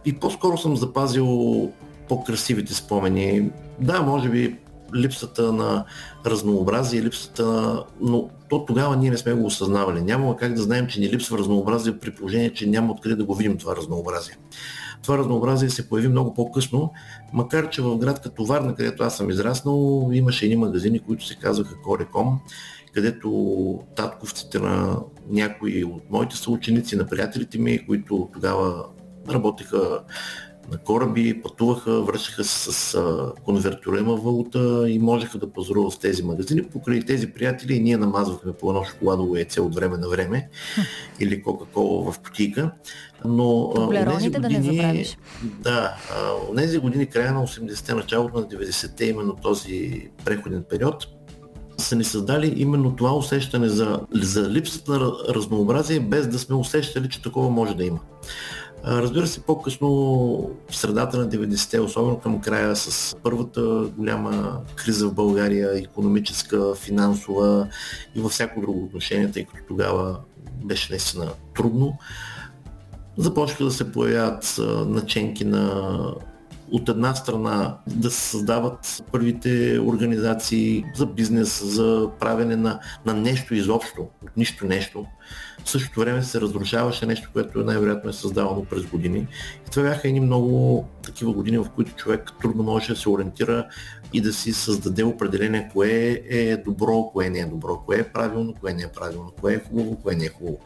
[0.06, 1.28] и по-скоро съм запазил
[2.10, 3.50] по-красивите спомени.
[3.80, 4.56] Да, може би
[4.95, 5.86] липсата на
[6.26, 7.84] разнообразие, липсата на...
[8.02, 10.02] Но то тогава ние не сме го осъзнавали.
[10.02, 13.36] Няма как да знаем, че ни липсва разнообразие при положение, че няма откъде да го
[13.36, 14.38] видим това разнообразие.
[15.04, 16.91] Това разнообразие се появи много по-късно,
[17.34, 21.36] макар че в град като Варна, където аз съм израснал, имаше едни магазини, които се
[21.36, 22.39] казваха Кореком,
[22.93, 28.86] където татковците на някои от моите съученици, на приятелите ми, които тогава
[29.30, 30.00] работеха
[30.71, 36.23] на кораби, пътуваха, връщаха се с а, конвертируема валута и можеха да пазаруват в тези
[36.23, 36.63] магазини.
[36.63, 40.49] Покрай тези приятели и ние намазвахме по едно шоколадово яйце от време на време
[41.19, 42.71] или Кока-Кола в потика.
[43.25, 43.73] Но
[44.13, 45.06] тези години, да не
[45.43, 45.95] Да,
[46.58, 51.08] тези години, края на 80-те, началото на 90-те, именно този преходен период,
[51.77, 57.10] са ни създали именно това усещане за, за липсата на разнообразие, без да сме усещали,
[57.10, 57.99] че такова може да има.
[58.85, 59.87] Разбира се, по-късно
[60.69, 63.61] в средата на 90-те, особено към края с първата
[63.97, 67.67] голяма криза в България, економическа, финансова
[68.15, 70.19] и във всяко друго отношение, тъй като тогава
[70.65, 71.97] беше наистина трудно,
[73.17, 75.93] започнаха да се появяват наченки на
[76.71, 83.55] от една страна да се създават първите организации за бизнес, за правене на, на нещо
[83.55, 85.05] изобщо, от нищо нещо.
[85.67, 89.27] В същото време се разрушаваше нещо, което най-вероятно е създавано през години.
[89.67, 93.67] И това бяха едни много такива години, в които човек трудно може да се ориентира
[94.13, 98.53] и да си създаде определение кое е добро, кое не е добро, кое е правилно,
[98.60, 100.60] кое не е правилно, кое е хубаво, кое не е хубаво.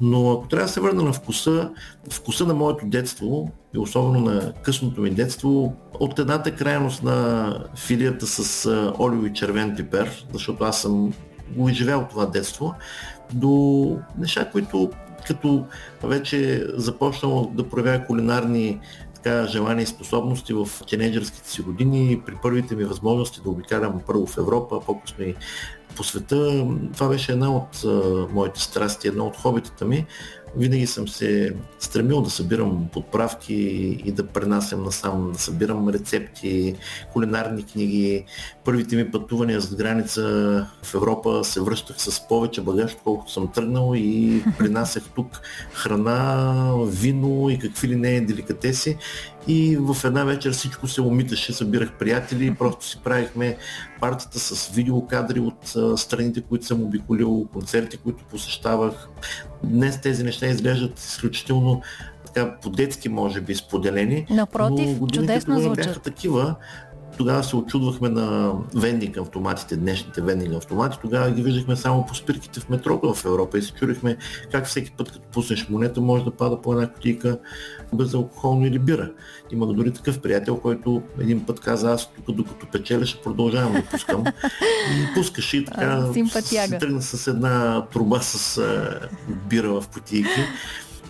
[0.00, 1.70] Но ако трябва да се върна на вкуса,
[2.10, 8.26] вкуса на моето детство и особено на късното ми детство, от едната крайност на филията
[8.26, 8.66] с
[8.98, 11.12] олио и червен пипер, защото аз съм
[11.56, 12.74] го изживял това детство,
[13.32, 14.90] до неща, които
[15.26, 15.64] като
[16.02, 18.80] вече започнал да проявява кулинарни
[19.14, 24.26] така, желания и способности в тинейджърските си години, при първите ми възможности да обикалям първо
[24.26, 25.34] в Европа, по-късно и
[25.96, 26.66] по света.
[26.94, 27.84] Това беше една от
[28.32, 30.06] моите страсти, една от хобитата ми.
[30.56, 33.54] Винаги съм се стремил да събирам подправки
[34.04, 36.74] и да пренасям насам, да събирам рецепти,
[37.12, 38.24] кулинарни книги.
[38.64, 40.22] Първите ми пътувания с граница
[40.82, 45.40] в Европа се връщах с повече багаж, колкото съм тръгнал и принасях тук
[45.72, 48.96] храна, вино и какви ли не деликатеси.
[49.48, 53.56] И в една вечер всичко се умиташе, събирах приятели и просто си правихме
[54.00, 59.08] партията с видеокадри от страните, които съм обиколил, концерти, които посещавах.
[59.64, 61.82] Днес тези неща изглеждат изключително
[62.26, 64.26] така по-детски, може би, споделени.
[64.30, 65.86] Напротив, но чудесно звучат.
[65.86, 66.54] бяха такива.
[67.18, 70.98] Тогава се очудвахме на вендинг автоматите, днешните вендинг автомати.
[71.02, 74.16] Тогава ги виждахме само по спирките в метрото в Европа и се чудихме
[74.52, 77.38] как всеки път, като пуснеш монета, може да пада по една кутийка
[77.92, 79.10] безалкохолно или бира.
[79.52, 83.84] Има дори такъв приятел, който един път каза, аз тук докато печеля ще продължавам да
[83.90, 84.24] пускам.
[84.90, 86.06] И пускаше и така
[86.42, 88.60] се тръгна с една труба с
[89.48, 90.40] бира в кутийки.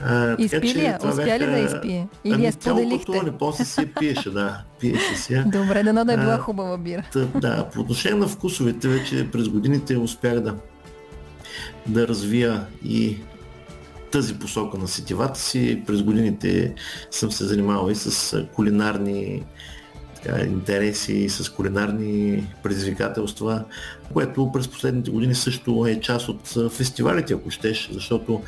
[0.01, 0.99] А, Изпи ли я?
[1.05, 1.39] Успя бяха...
[1.39, 2.09] ли да изпие?
[2.25, 3.07] Или ами, я споделихте?
[3.07, 4.63] Пътуване, после си пиеше, да.
[4.81, 5.43] Пиеше си.
[5.47, 7.03] Добре, дано да е била хубава бира.
[7.13, 10.55] Та, да, по отношение на вкусовете, вече през годините успях да,
[11.87, 13.17] да развия и
[14.13, 15.83] тази посока на сетивата си.
[15.87, 16.75] През годините
[17.11, 19.43] съм се занимавал и с кулинарни
[20.23, 23.65] така, интереси, и с кулинарни предизвикателства,
[24.13, 28.43] което през последните години също е част от фестивалите, ако щеш, защото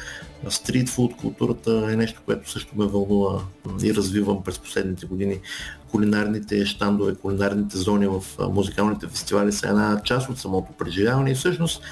[0.48, 3.40] стритфуд културата е нещо, което също ме вълнува
[3.82, 5.40] и развивам през последните години.
[5.90, 11.82] Кулинарните щандове, кулинарните зони в музикалните фестивали са една част от самото преживяване и всъщност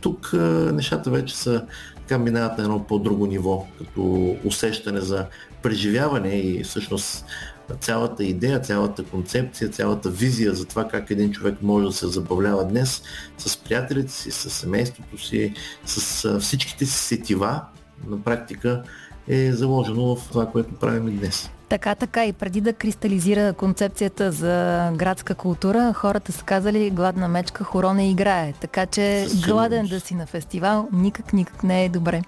[0.00, 0.32] тук
[0.72, 1.64] нещата вече са
[1.96, 5.26] така минават на едно по-друго ниво, като усещане за
[5.62, 7.24] преживяване и всъщност
[7.80, 12.64] цялата идея, цялата концепция, цялата визия за това как един човек може да се забавлява
[12.64, 13.02] днес
[13.38, 15.54] с приятелите си, с семейството си,
[15.86, 17.60] с всичките си сетива,
[18.08, 18.82] на практика
[19.28, 21.50] е заложено в това, което правим днес.
[21.72, 22.24] Така, така.
[22.24, 28.10] И преди да кристализира концепцията за градска култура, хората са казали гладна мечка хоро не
[28.10, 28.52] играе.
[28.60, 32.22] Така че гладен да си на фестивал никак, никак не е добре.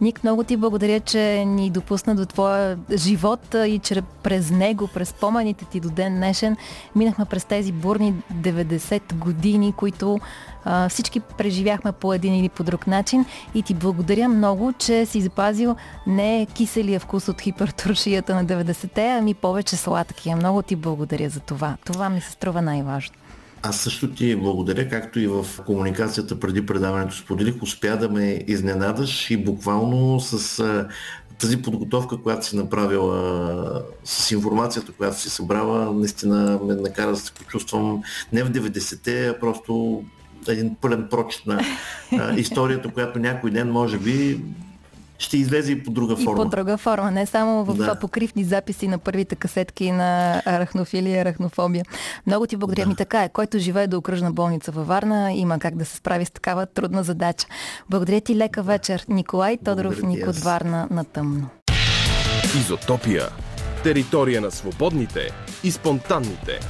[0.00, 5.08] Ник, много ти благодаря, че ни допусна до твоя живот и че през него, през
[5.08, 6.56] спомените ти до ден днешен,
[6.96, 10.18] минахме през тези бурни 90 години, които
[10.64, 15.20] а, всички преживяхме по един или по друг начин и ти благодаря много, че си
[15.20, 18.44] запазил не киселия вкус от хипертуршията на
[18.88, 20.36] 90-те, ами повече сладкия.
[20.36, 21.76] Много ти благодаря за това.
[21.84, 23.14] Това ми се струва най-важно.
[23.62, 29.30] Аз също ти благодаря, както и в комуникацията преди предаването споделих, успя да ме изненадаш
[29.30, 30.86] и буквално с
[31.38, 37.32] тази подготовка, която си направила, с информацията, която си събрала, наистина ме накара да се
[37.32, 40.02] почувствам не в 90-те, а просто
[40.48, 41.60] един пълен прочит на
[42.36, 44.40] историята, която някой ден може би
[45.18, 46.32] ще излезе и по друга форма.
[46.32, 47.94] И по друга форма, не само в да.
[47.94, 51.84] покривни записи на първите касетки на арахнофилия и арахнофобия.
[52.26, 52.88] Много ти благодаря да.
[52.88, 53.28] ми така е.
[53.28, 57.02] Който живее до окръжна болница във Варна, има как да се справи с такава трудна
[57.02, 57.46] задача.
[57.90, 59.04] Благодаря ти лека вечер.
[59.08, 61.48] Николай Тодоров, Ник от Варна на тъмно.
[62.56, 63.28] Изотопия.
[63.84, 65.30] Територия на свободните
[65.64, 66.60] и спонтанните.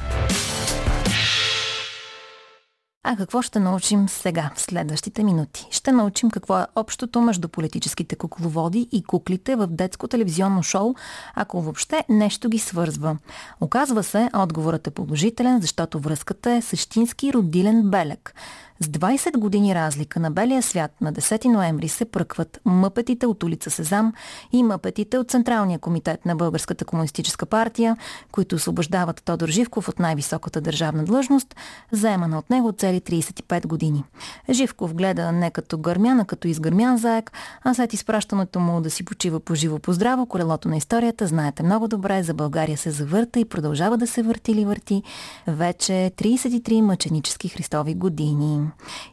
[3.05, 5.67] А какво ще научим сега, в следващите минути?
[5.71, 10.95] Ще научим какво е общото между политическите кукловоди и куклите в детско телевизионно шоу,
[11.35, 13.17] ако въобще нещо ги свързва.
[13.61, 18.35] Оказва се, отговорът е положителен, защото връзката е същински родилен белег.
[18.81, 23.71] С 20 години разлика на белия свят на 10 ноември се пръкват мъпетите от улица
[23.71, 24.13] Сезам
[24.53, 27.97] и мъпетите от Централния комитет на Българската комунистическа партия,
[28.33, 31.57] които освобождават Тодор Живков от най-високата държавна длъжност,
[31.93, 34.05] заемана от него цели е 35 години.
[34.51, 37.33] Живков гледа не като гърмян, а като изгърмян заек,
[37.65, 41.63] а след изпращането му да си почива по живо по здраво, колелото на историята, знаете
[41.63, 45.03] много добре, за България се завърта и продължава да се върти или върти
[45.47, 48.68] вече 33 мъченически Христови години.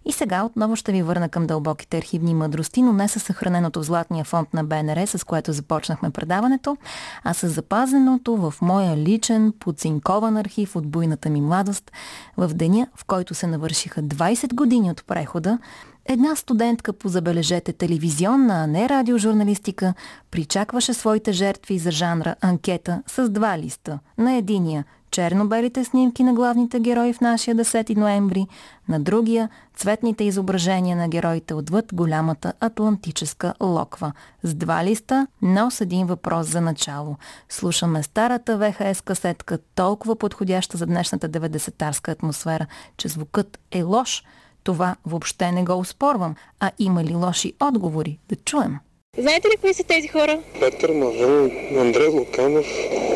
[0.06, 3.86] И сега отново ще ви върна към дълбоките архивни мъдрости, но не със съхраненото в
[3.86, 6.78] Златния фонд на БНР, с което започнахме предаването,
[7.24, 11.92] а с запазеното в моя личен, подцинкован архив от буйната ми младост,
[12.38, 15.60] в деня, в който се навършиха 20 години от прехода,
[16.08, 19.94] Една студентка по забележете телевизионна, а не радиожурналистика,
[20.32, 24.00] причакваше своите жертви за жанра анкета с два листа.
[24.18, 28.48] На единия черно-белите снимки на главните герои в нашия 10 ноември,
[28.90, 34.12] на другия цветните изображения на героите отвъд голямата атлантическа локва.
[34.44, 37.16] С два листа, но с един въпрос за начало.
[37.50, 42.66] Слушаме старата ВХС касетка, толкова подходяща за днешната 90-тарска атмосфера,
[42.98, 44.24] че звукът е лош.
[44.64, 48.20] Това въобще не го успорвам, а има ли лоши отговори?
[48.30, 48.80] Да чуем.
[49.18, 50.42] Знаете ли кои са тези хора?
[50.60, 51.52] Петър Мавел,
[51.82, 52.66] Андрей Луканов,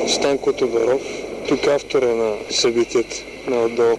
[0.08, 1.02] Станко Тодоров,
[1.48, 3.16] тук автора на събитията
[3.48, 3.98] на отдолу.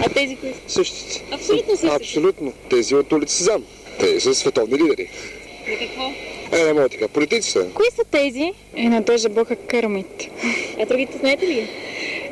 [0.00, 0.58] А тези кои са?
[0.74, 1.24] Същите.
[1.30, 1.96] Абсолютно същите.
[1.96, 2.52] Абсолютно.
[2.70, 3.64] Тези от улица Сезам.
[3.98, 5.08] Те са световни лидери.
[5.68, 6.12] За какво?
[6.52, 7.08] Е, не мога така.
[7.08, 7.66] Политици са.
[7.74, 8.52] Кои са тези?
[8.76, 10.30] Е, на Дожа Бока Кърмит.
[10.80, 11.66] А другите знаете ли ги?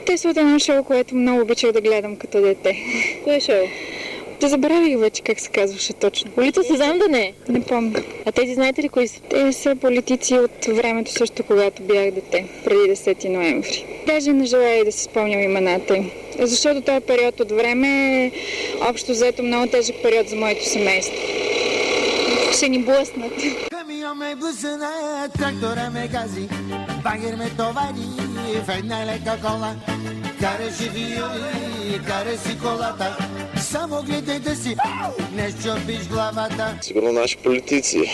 [0.06, 2.76] Те са от едно шоу, което много обичах да гледам като дете.
[3.24, 3.66] Кое шоу?
[4.40, 6.30] Да забравих вече как се казваше точно.
[6.36, 7.32] Улица Сезам да не е.
[7.48, 8.02] Не помня.
[8.26, 9.20] А тези знаете ли кои са?
[9.30, 14.02] Те са политици от времето също, когато бях дете, преди 10 ноември.
[14.06, 16.10] Даже не желая и да си спомням имената им.
[16.38, 18.32] Защото този период от време е
[18.90, 21.16] общо взето много тежък период за моето семейство.
[22.56, 23.32] Ще ни блъснат.
[23.70, 24.90] Камион ме блъсна,
[25.38, 26.48] трактора ме гази,
[27.04, 28.06] багер ме товари
[28.66, 29.74] в една лека кола.
[30.40, 33.16] Караше виоли, кара си колата,
[33.60, 34.76] само гледай да си
[35.34, 36.78] не щупиш главата.
[36.82, 38.10] Сигурно наши политици.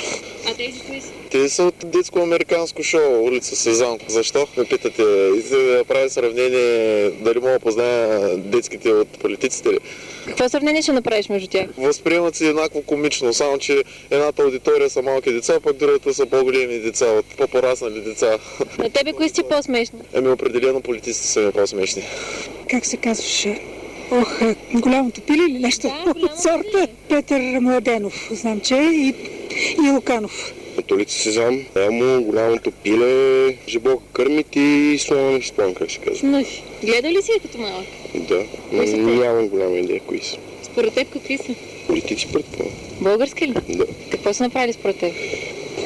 [0.50, 1.08] А тези кои са?
[1.30, 3.98] Те са от детско-американско шоу Улица Сезам.
[4.08, 5.02] Защо ме питате?
[5.02, 9.78] И да прави сравнение дали мога да позная детските от политиците ли?
[10.26, 11.66] Какво сравнение ще направиш между тях?
[11.78, 16.78] Възприемат се еднакво комично, само че едната аудитория са малки деца, пък другата са по-големи
[16.78, 18.38] деца, от по-пораснали деца.
[18.78, 19.98] На тебе кои си по-смешни?
[20.14, 22.02] Еми определено политиците са ми по-смешни.
[22.70, 23.60] Как се казваше?
[24.10, 24.40] Ох,
[24.74, 26.88] голямото пили или нещо Да, от сорта?
[27.08, 29.14] Петър Младенов, знам, че е, и,
[29.86, 30.52] и Луканов.
[30.78, 35.98] От улица Сезам, Емо, голямото пиле, Жибока Кърмит и Слава не си спомням как се
[35.98, 36.28] казва.
[36.28, 36.44] Но,
[36.84, 37.86] гледа ли си я като малък?
[38.14, 40.36] Да, но нямам голяма идея кои са.
[40.62, 41.54] Според теб какви са?
[41.86, 42.74] Политици предполагам.
[43.00, 43.54] Български ли?
[43.68, 43.86] Да.
[44.10, 45.12] Какво са направили според теб?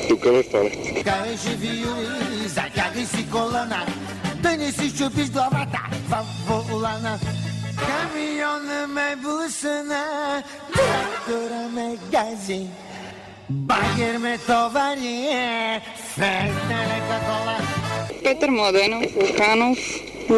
[0.09, 1.03] Тук ме фанахте.
[1.05, 3.87] Караше виоли, затягай си колана,
[4.43, 7.19] да не си щупиш главата в волана.
[7.79, 10.43] Камиона ме блъсна,
[10.75, 12.67] трактора ме гази,
[13.51, 15.29] багер ме товари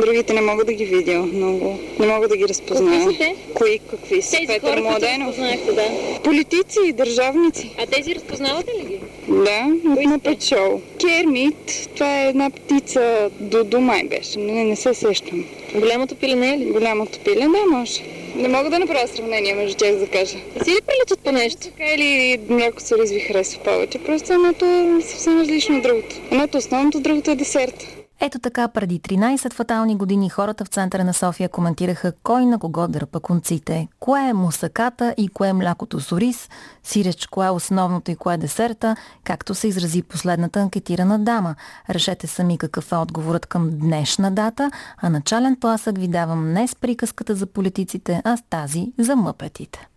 [0.00, 1.78] Другите не мога да ги видя много.
[1.98, 3.00] Не мога да ги разпозная.
[3.00, 3.34] Какви са те?
[3.54, 4.36] Кои какви са?
[4.36, 5.28] Тези Петър хора, Младенов.
[5.28, 6.20] разпознахте, да.
[6.24, 7.70] Политици и държавници.
[7.78, 8.98] А тези разпознавате ли ги?
[9.28, 10.18] Да, Кои на?
[10.18, 10.80] Печол.
[11.00, 14.38] Кермит, това е една птица, до май беше.
[14.38, 15.44] Не, не се сещам.
[15.74, 16.64] Голямото пиле не е ли?
[16.64, 18.00] Голямото пиле, да, може.
[18.36, 20.36] Не мога да направя сравнение между тях, да кажа.
[20.64, 21.60] Си ли приличат по нещо?
[21.60, 23.98] Така или мляко с риз ви харесва повече.
[23.98, 26.16] Просто едното е съвсем различно от другото.
[26.30, 28.01] Едното основното, другото е десерт.
[28.24, 32.88] Ето така, преди 13 фатални години хората в центъра на София коментираха кой на кого
[32.88, 33.88] дърпа конците.
[34.00, 36.48] Кое е мусаката и кое е млякото с ориз,
[36.82, 41.54] сиреч кое е основното и кое е десерта, както се изрази последната анкетирана дама.
[41.90, 46.74] Решете сами какъв е отговорът към днешна дата, а начален тласък ви давам не с
[46.74, 49.88] приказката за политиците, а с тази за мъпетите.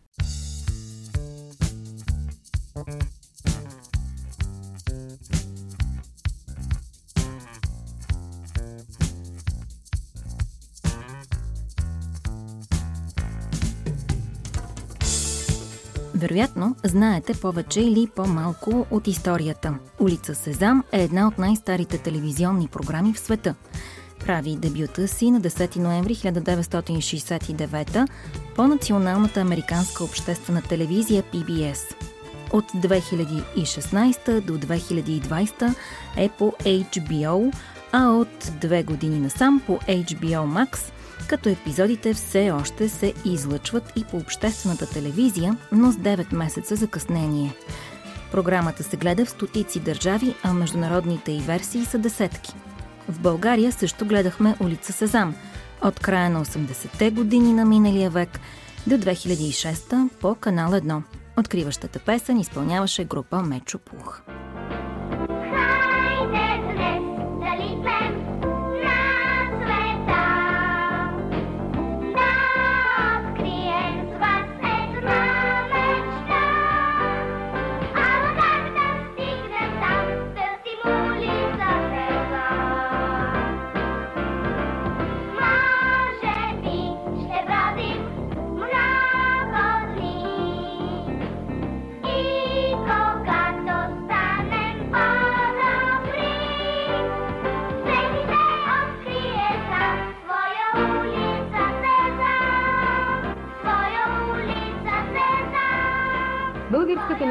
[16.29, 19.75] Вероятно, знаете повече или по-малко от историята.
[19.99, 23.55] Улица Сезам е една от най-старите телевизионни програми в света.
[24.19, 28.07] Прави дебюта си на 10 ноември 1969
[28.55, 31.95] по националната американска обществена телевизия PBS.
[32.53, 35.75] От 2016 до 2020
[36.17, 37.53] е по HBO,
[37.91, 40.91] а от две години насам по HBO Max–
[41.27, 47.53] като епизодите все още се излъчват и по обществената телевизия, но с 9 месеца закъснение.
[48.31, 52.53] Програмата се гледа в стотици държави, а международните и версии са десетки.
[53.09, 55.35] В България също гледахме улица Сезам.
[55.81, 58.39] От края на 80-те години на миналия век
[58.87, 61.01] до 2006 по Канал 1.
[61.39, 64.21] Откриващата песен изпълняваше група Мечо Пух.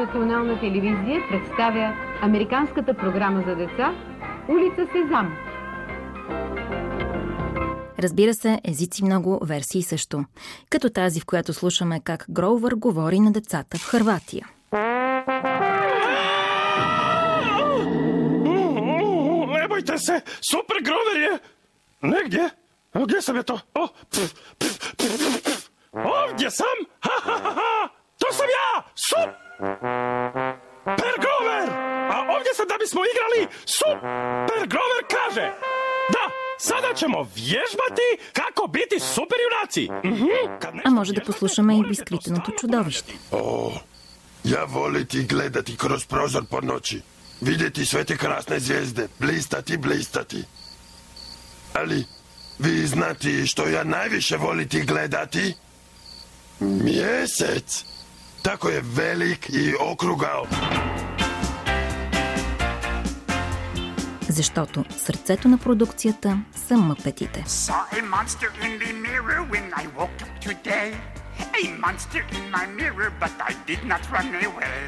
[0.05, 3.93] Национална телевизия представя Американската програма за деца
[4.49, 5.37] Улица Сезам.
[7.99, 10.25] Разбира се, езици много, версии също.
[10.69, 14.47] Като тази, в която слушаме как Гроувър говори на децата в Хърватия.
[19.61, 20.23] Не бойте се!
[20.51, 21.39] Супер Гровер е!
[22.03, 22.49] Не, где?
[23.05, 23.59] Где съм е то?
[23.75, 23.87] О,
[25.95, 26.77] Овдje sam!
[27.05, 27.15] Ha,
[28.21, 28.83] To sam ja!
[29.09, 29.44] Super
[30.83, 31.69] Pergover!
[32.13, 35.51] A ovdje sam da bismo igrali Super Grover kaže!
[36.15, 36.25] Da,
[36.57, 39.89] sada ćemo vježbati kako biti super junaci.
[40.05, 40.25] Mhm.
[40.85, 43.13] A može da poslušamo i biskvitno to čudovište.
[43.31, 43.73] O,
[44.43, 47.01] ja voliti gledati kroz prozor po noći.
[47.41, 50.43] Vidjeti sve te krasne zvijezde, blistati, blistati.
[51.73, 52.05] Ali,
[52.59, 55.53] vi znati što ja najviše voliti gledati?
[56.59, 57.94] Mjesec!
[58.45, 60.45] Tako je velik i okrugao.
[64.29, 66.37] Защото сърцето на продукцията
[66.67, 67.43] са мъпетите.
[67.43, 68.01] A
[71.87, 74.79] monster in my mirror, but I did not run away.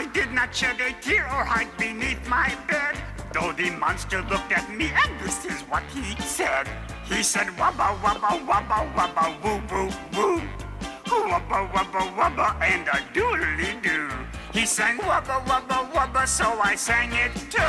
[0.00, 2.94] I did not shed a tear or hide beneath my bed.
[3.34, 6.06] Though the monster looked at me, and this is what he
[6.38, 6.64] said.
[7.10, 10.63] He said, wabba, wabba, wabba, wabba, woo, woo, woo.
[11.06, 14.08] Wubba wubba wubba and a doodly doo.
[14.52, 17.60] He sang wubba wubba wubba, so I sang it too.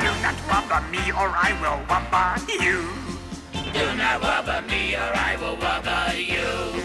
[0.00, 2.24] Do not wubba me or I will wubba
[2.60, 2.82] you.
[3.72, 6.83] Do not wubba me or I will wubba you.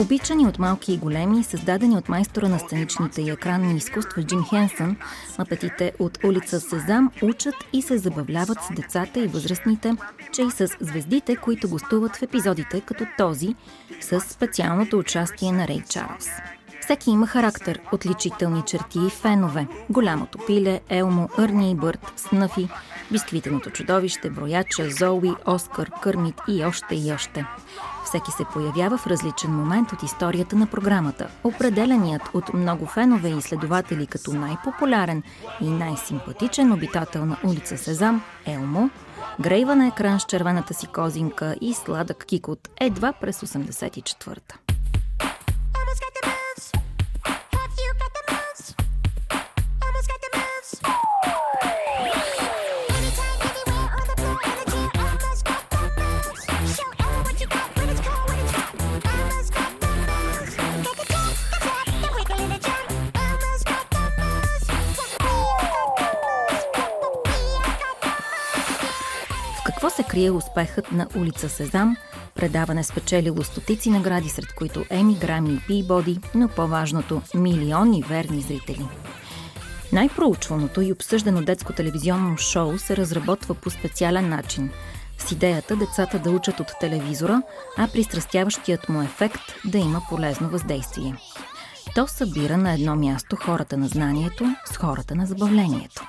[0.00, 4.96] Обичани от малки и големи, създадени от майстора на сценичните и екранни изкуства Джим Хенсън,
[5.38, 9.94] мапетите от улица Сезам учат и се забавляват с децата и възрастните,
[10.32, 13.54] че и с звездите, които гостуват в епизодите като този,
[14.00, 16.28] с специалното участие на Рей Чарлз.
[16.80, 19.66] Всеки има характер, отличителни черти и фенове.
[19.90, 22.68] Голямото пиле, Елмо,Ърни и Бърт, Снъфи,
[23.10, 27.44] бисквитеното чудовище, брояча, Зоуи, Оскар, Кърмит и още и още.
[28.08, 31.28] Всеки се появява в различен момент от историята на програмата.
[31.44, 35.22] Определеният от много фенове и изследователи като най-популярен
[35.60, 38.90] и най-симпатичен обитател на улица Сезам– Елмо,
[39.40, 44.67] грейва на екран с червената си козинка и сладък кикот едва през 84-та.
[69.78, 71.96] Какво се крие успехът на улица Сезам,
[72.34, 78.86] предаване спечелило стотици награди, сред които Еми, Грами и Пибоди, но по-важното– милиони верни зрители.
[79.92, 84.70] Най-проучваното и обсъждано детско телевизионно шоу се разработва по специален начин–
[85.18, 87.42] с идеята децата да учат от телевизора,
[87.76, 91.14] а пристрастяващият му ефект да има полезно въздействие.
[91.94, 96.02] То събира на едно място хората на знанието с хората на забавлението.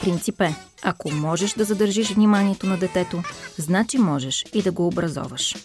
[0.00, 3.22] Принцип е, ако можеш да задържиш вниманието на детето,
[3.58, 5.56] значи можеш и да го образоваш.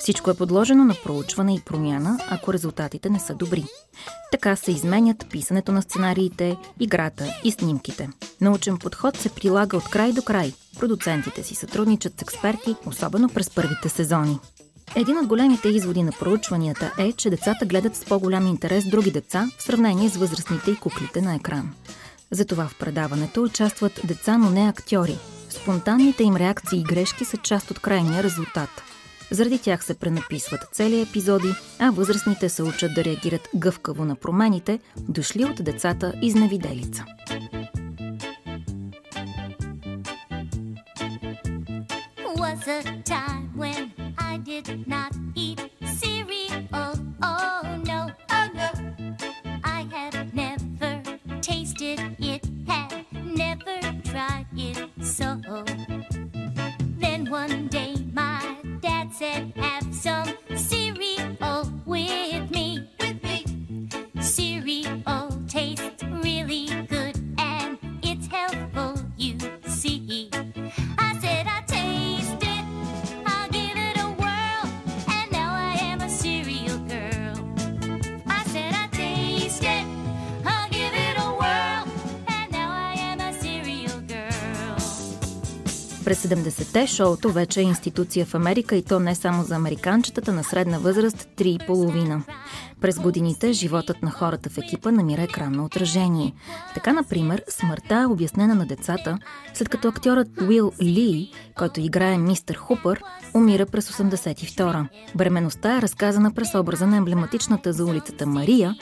[0.00, 3.64] Всичко е подложено на проучване и промяна, ако резултатите не са добри.
[4.32, 8.08] Така се изменят писането на сценариите, играта и снимките.
[8.40, 10.52] Научен подход се прилага от край до край.
[10.78, 14.38] Продуцентите си сътрудничат с експерти, особено през първите сезони.
[14.96, 19.48] Един от големите изводи на проучванията е, че децата гледат с по-голям интерес други деца
[19.58, 21.74] в сравнение с възрастните и куклите на екран.
[22.30, 25.18] Затова в предаването участват деца, но не актьори.
[25.50, 28.70] Спонтанните им реакции и грешки са част от крайния резултат.
[29.30, 34.78] Заради тях се пренаписват цели епизоди, а възрастните се учат да реагират гъвкаво на промените,
[34.96, 37.04] дошли от децата изневиделица.
[42.38, 45.60] was a time when I did not eat
[46.00, 46.92] cereal.
[47.22, 47.67] Oh
[56.98, 62.86] Then one day my dad said, Have some cereal with me.
[63.00, 63.88] With me.
[64.20, 67.17] Cereal tastes really good
[86.08, 90.44] През 70-те шоуто вече е институция в Америка и то не само за американчетата на
[90.44, 92.22] средна възраст 3,5.
[92.80, 96.34] През годините животът на хората в екипа намира екранно отражение.
[96.74, 99.18] Така, например, смъртта е обяснена на децата,
[99.54, 103.02] след като актьорът Уил Ли, който играе мистер Хупър,
[103.34, 104.86] умира през 82-а.
[105.14, 108.74] Бременността е разказана през образа на емблематичната за улицата Мария,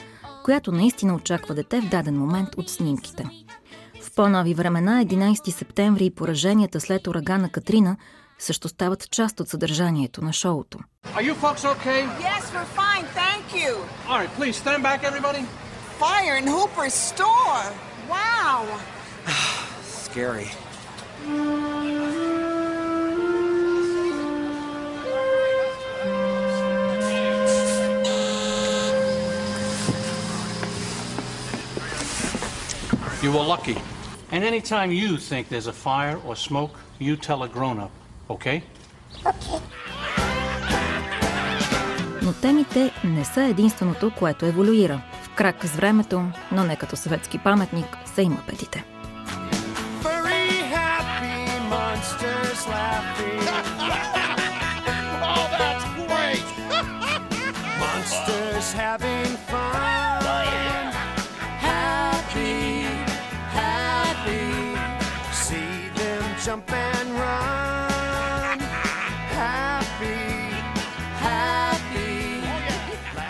[0.43, 3.29] която наистина очаква дете в даден момент от снимките.
[4.17, 7.97] По-нови времена, 11 септември и пораженията след урагана Катрина
[8.39, 10.79] също стават част от съдържанието на шоуто.
[11.05, 12.01] Are you folks okay?
[12.19, 13.71] Yes, we're fine, thank you.
[14.09, 15.43] All right, please stand back, everybody.
[15.99, 17.63] Fire in Hooper's store.
[18.15, 18.59] Wow.
[20.05, 20.49] Scary.
[33.23, 33.77] You were lucky.
[34.31, 37.91] And anytime you think there's a fire or smoke, you tell a grown up,
[38.29, 38.61] okay?
[42.23, 45.01] Но темите не са единственото, което еволюира.
[45.23, 48.83] В крак с времето, но не като съветски паметник, са и мъпетите.
[50.03, 53.16] Furry, happy monsters laughing.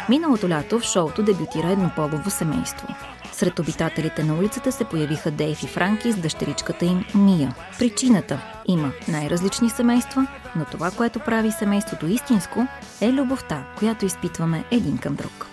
[0.09, 2.87] Миналото лято в шоуто дебютира еднополово семейство.
[3.31, 7.55] Сред обитателите на улицата се появиха Дейв и Франки с дъщеричката им Мия.
[7.79, 12.67] Причината има най-различни семейства, но това, което прави семейството истинско,
[13.01, 15.47] е любовта, която изпитваме един към друг.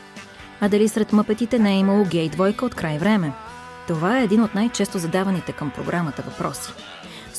[0.60, 3.32] А дали сред мъпетите не е имало гей двойка от край време?
[3.86, 6.72] Това е един от най-често задаваните към програмата въпроси.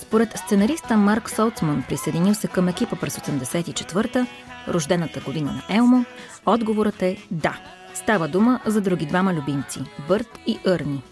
[0.08, 4.28] Според сценариста Марк Солцман, присъединил се към екипа през 84-та,
[4.68, 6.06] рождената година на Елмо,
[6.46, 7.60] отговорът е да.
[7.94, 11.04] Става дума за други двама любимци– Бърт иЪрни.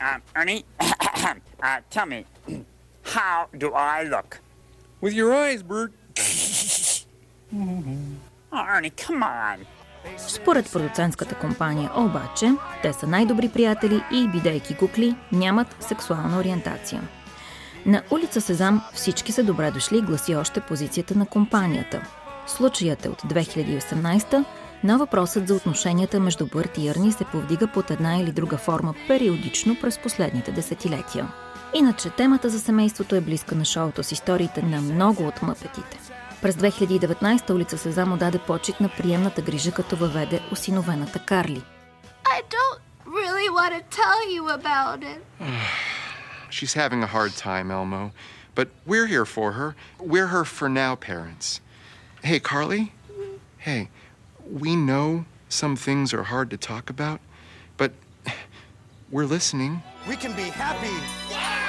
[0.00, 2.24] Uh, Ernie, uh, tell me,
[3.16, 4.30] how do I look?
[5.02, 5.92] With your eyes, Bert.
[8.52, 9.58] Oh, Ernie, come on.
[10.18, 17.02] Според продуцентската компания обаче, те са най-добри приятели и, бидейки кукли, нямат сексуална ориентация.
[17.86, 22.02] На улица Сезам всички са добре дошли, гласи още позицията на компанията.
[22.46, 24.44] Случаят е от 2018
[24.84, 28.94] но въпросът за отношенията между Бърт и Ерни се повдига под една или друга форма
[29.08, 31.28] периодично през последните десетилетия.
[31.74, 35.98] Иначе темата за семейството е близка на шоуто с историите на много от мъпетите.
[36.41, 41.63] През 2019 улица Сезам даде почет на приемната грижа, като въведе осиновената Карли.
[42.25, 45.21] I don't really want to tell you about it.
[46.49, 48.11] She's having a hard time, Elmo.
[48.55, 49.75] But we're here for her.
[49.99, 51.59] We're her for now parents.
[52.23, 52.93] Hey, Carly?
[53.57, 53.89] Hey,
[54.63, 57.19] we know some things are hard to talk about,
[57.77, 57.91] but
[59.11, 59.83] we're listening.
[60.07, 61.68] We can be happy.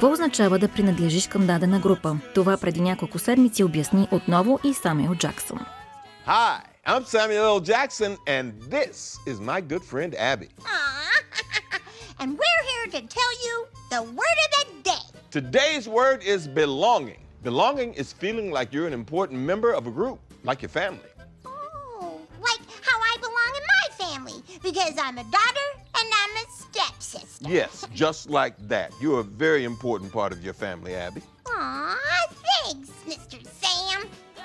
[0.00, 2.16] Какво означава да принадлежиш към дадена група?
[2.34, 5.66] Това преди няколко седмици обясни отново и Самюел Джаксън.
[6.26, 7.60] Hi, I'm Samuel L.
[7.72, 8.96] Jackson, and this
[9.30, 10.48] is my good friend Abby.
[12.20, 13.54] and we're here to tell you
[13.94, 15.04] the word of the day.
[15.38, 17.20] Today's word is belonging.
[17.50, 21.12] Belonging is feeling like you're an important member of a group, like your family.
[21.44, 23.76] Oh, like how I belong in my
[24.62, 25.68] because I'm a daughter
[26.01, 27.49] and I'm a stepsister.
[27.59, 27.73] Yes,
[28.03, 28.89] just like that.
[29.01, 31.21] You're a very important part of your family, Abby.
[31.47, 31.97] Aw,
[32.47, 33.37] thanks, Mr.
[33.61, 33.99] Sam.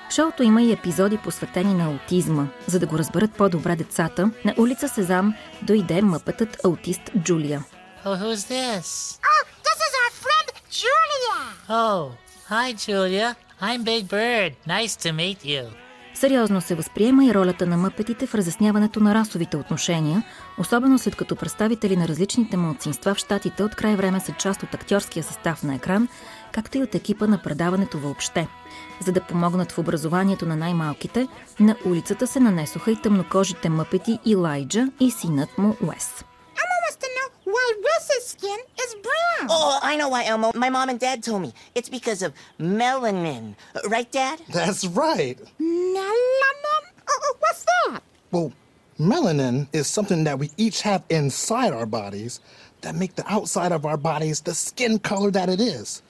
[0.09, 2.47] В шоуто има и епизоди посветени на аутизма.
[2.67, 7.63] За да го разберат по-добре децата, на улица Сезам дойде мъпетът аутист Джулия.
[8.05, 8.87] Oh, who's this?
[9.31, 10.47] Oh, this is our friend
[10.79, 11.39] Julia.
[11.69, 12.01] Oh,
[12.49, 13.35] hi, Julia.
[13.61, 14.51] I'm Big Bird.
[14.67, 15.63] Nice to meet you.
[16.19, 20.23] Сериозно се възприема и ролята на мъпетите в разясняването на расовите отношения,
[20.57, 24.73] особено след като представители на различните младсинства в щатите от край време са част от
[24.73, 26.07] актьорския състав на екран,
[26.51, 28.47] както и от екипа на предаването въобще.
[29.05, 31.27] За да помогнат в образованието на най-малките,
[31.59, 36.26] на улицата се нанесоха и тъмнокожите мъпети Илайджа и синът му Уес.
[37.67, 39.47] Why Wes's skin is brown.
[39.49, 40.51] Oh, I know why, Elmo.
[40.55, 41.53] My mom and dad told me.
[41.75, 43.55] It's because of melanin.
[43.87, 44.41] Right, Dad?
[44.49, 45.37] That's right.
[45.59, 46.83] Melanin?
[47.09, 48.01] Oh, what's that?
[48.31, 48.51] Well,
[48.99, 52.39] melanin is something that we each have inside our bodies
[52.81, 56.01] that make the outside of our bodies the skin color that it is.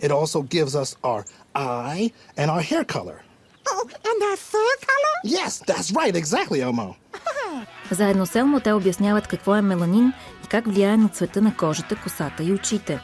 [0.00, 3.22] It also gives us our eye and our hair color.
[3.70, 5.16] Oh, and our fur color?
[5.24, 6.94] Yes, that's right, exactly, Elmo.
[7.90, 10.12] Заедно с Елмо те обясняват какво е меланин
[10.44, 13.00] и как влияе на цвета на кожата, косата и очите.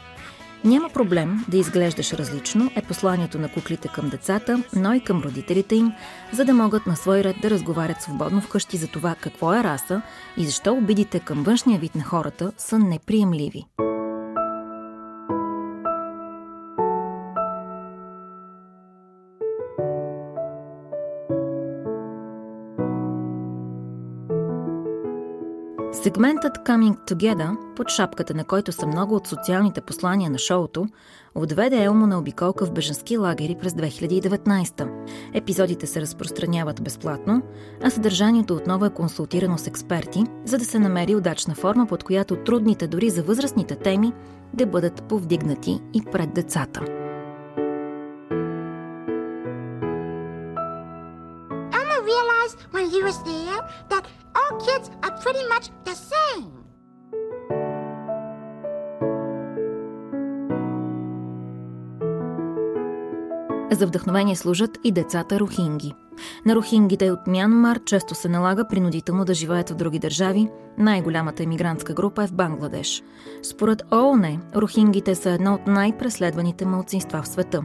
[0.63, 5.75] Няма проблем да изглеждаш различно е посланието на куклите към децата, но и към родителите
[5.75, 5.93] им,
[6.33, 10.01] за да могат на свой ред да разговарят свободно вкъщи за това какво е раса
[10.37, 13.65] и защо обидите към външния вид на хората са неприемливи.
[26.03, 30.87] Сегментът Coming Together, под шапката на който са много от социалните послания на шоуто,
[31.35, 34.89] отведе Елмо на обиколка в бежански лагери през 2019.
[35.33, 37.41] Епизодите се разпространяват безплатно,
[37.83, 42.35] а съдържанието отново е консултирано с експерти, за да се намери удачна форма, под която
[42.35, 44.13] трудните дори за възрастните теми
[44.53, 46.81] да бъдат повдигнати и пред децата.
[52.19, 54.03] Realized when he was there that
[54.39, 56.59] all kids are pretty much the same.
[63.71, 65.93] За вдъхновение служат и децата рухинги.
[66.45, 70.49] На рухингите от Мянмар често се налага принудително да живеят в други държави.
[70.77, 73.03] Най-голямата емигрантска група е в Бангладеш.
[73.43, 77.63] Според ООН, рухингите са едно от най-преследваните малцинства в света.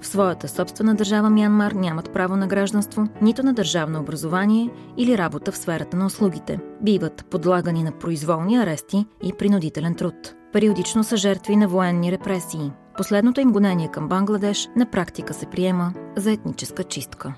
[0.00, 5.52] В своята собствена държава Мянмар нямат право на гражданство, нито на държавно образование или работа
[5.52, 6.60] в сферата на услугите.
[6.82, 10.34] Биват подлагани на произволни арести и принудителен труд.
[10.52, 12.72] Периодично са жертви на военни репресии.
[12.96, 17.34] Последното им гонение към Бангладеш на практика се приема за етническа чистка.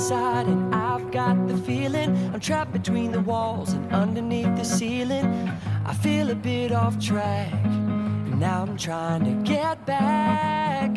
[0.00, 5.26] Inside and I've got the feeling I'm trapped between the walls and underneath the ceiling.
[5.84, 7.52] I feel a bit off track.
[7.52, 10.90] And now I'm trying to get back.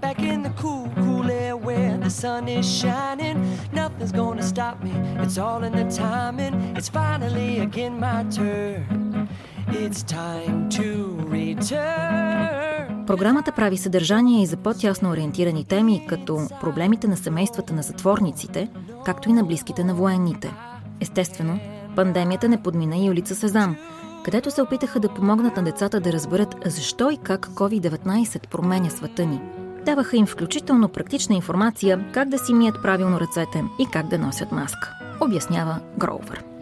[0.00, 3.36] Back in the cool, cool air where the sun is shining.
[3.72, 4.90] Nothing's gonna stop me.
[5.22, 6.54] It's all in the timing.
[6.76, 9.28] It's finally again my turn.
[9.68, 12.77] It's time to return.
[13.08, 18.68] Програмата прави съдържание и за по-тясно ориентирани теми, като проблемите на семействата на затворниците,
[19.04, 20.54] както и на близките на военните.
[21.00, 21.60] Естествено,
[21.96, 23.76] пандемията не подмина и улица Сезам,
[24.24, 29.26] където се опитаха да помогнат на децата да разберат защо и как COVID-19 променя света
[29.26, 29.40] ни.
[29.84, 34.52] Даваха им включително практична информация как да си мият правилно ръцете и как да носят
[34.52, 34.92] маска.
[35.20, 36.57] Обяснява Гроувър.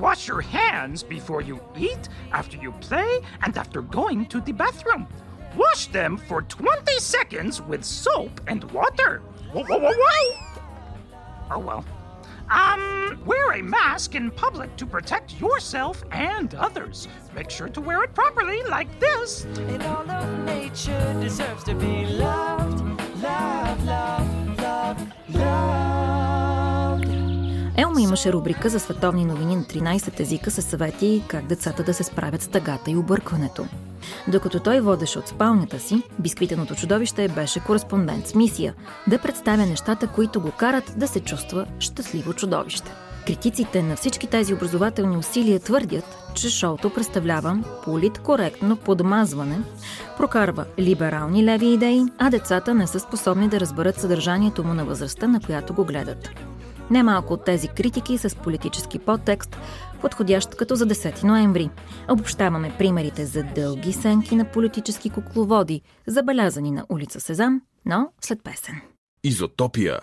[0.00, 5.06] Wash your hands before you eat, after you play, and after going to the bathroom.
[5.54, 9.20] Wash them for 20 seconds with soap and water.
[9.52, 10.60] Whoa, whoa, whoa, whoa!
[11.50, 11.84] Oh well.
[12.50, 17.06] Um, wear a mask in public to protect yourself and others.
[17.34, 19.44] Make sure to wear it properly, like this.
[19.44, 22.80] And all of nature deserves to be loved,
[23.22, 26.19] loved, loved, loved, loved.
[27.76, 32.04] Елма имаше рубрика за световни новини на 13 езика със съвети как децата да се
[32.04, 33.66] справят с тъгата и объркването.
[34.28, 38.74] Докато той водеше от спалнята си, бисквитеното чудовище беше кореспондент с мисия
[39.06, 42.92] да представя нещата, които го карат да се чувства щастливо чудовище.
[43.26, 49.58] Критиците на всички тези образователни усилия твърдят, че шоуто представлява политкоректно подмазване,
[50.16, 55.28] прокарва либерални леви идеи, а децата не са способни да разберат съдържанието му на възрастта,
[55.28, 56.49] на която го гледат.
[56.90, 59.56] Немалко от тези критики с политически подтекст
[60.00, 61.70] подходящ като за 10 ноември.
[62.08, 68.80] Обобщаваме примерите за дълги сенки на политически кукловоди, забелязани на улица Сезам, но след песен.
[69.24, 70.00] Изотопия.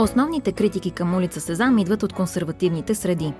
[0.00, 3.32] Основните критики към улица Сезам идват от консервативните среди.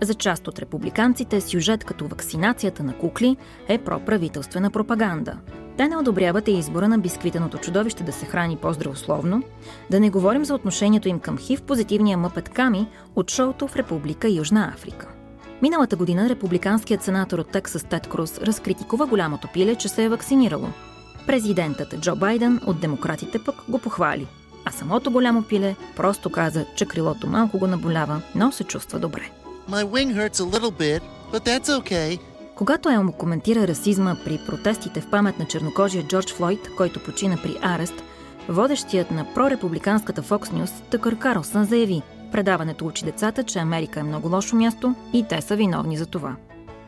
[0.00, 3.36] За част от републиканците сюжет като вакцинацията на кукли
[3.68, 5.38] е проправителствена пропаганда.
[5.76, 9.42] Те не одобряват и избора на бисквитеното чудовище да се храни по-здравословно,
[9.90, 14.28] да не говорим за отношението им към хив позитивния мъпет Ками от шоуто в Република
[14.28, 15.08] Южна Африка.
[15.62, 20.68] Миналата година републиканският сенатор от Тексас Тед Круз разкритикува голямото пиле, че се е вакцинирало.
[21.26, 24.26] Президентът Джо Байден от демократите пък го похвали–
[24.66, 29.30] а самото голямо пиле просто каза, че крилото малко го наболява, но се чувства добре.
[29.70, 31.00] My wing hurts a little bit,
[31.32, 32.18] but that's okay.
[32.54, 37.56] Когато Елмо коментира расизма при протестите в памет на чернокожия Джордж Флойд, който почина при
[37.62, 38.02] арест,
[38.48, 42.02] водещият на прорепубликанската Fox News Тъкър Карлсън заяви,
[42.32, 46.36] предаването учи децата, че Америка е много лошо място и те са виновни за това.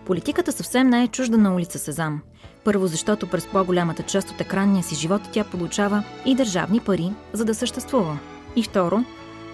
[0.09, 2.21] Политиката съвсем не е чужда на улица Сезам.
[2.65, 7.45] Първо, защото през по-голямата част от екранния си живот тя получава и държавни пари, за
[7.45, 8.19] да съществува.
[8.57, 9.05] И второ,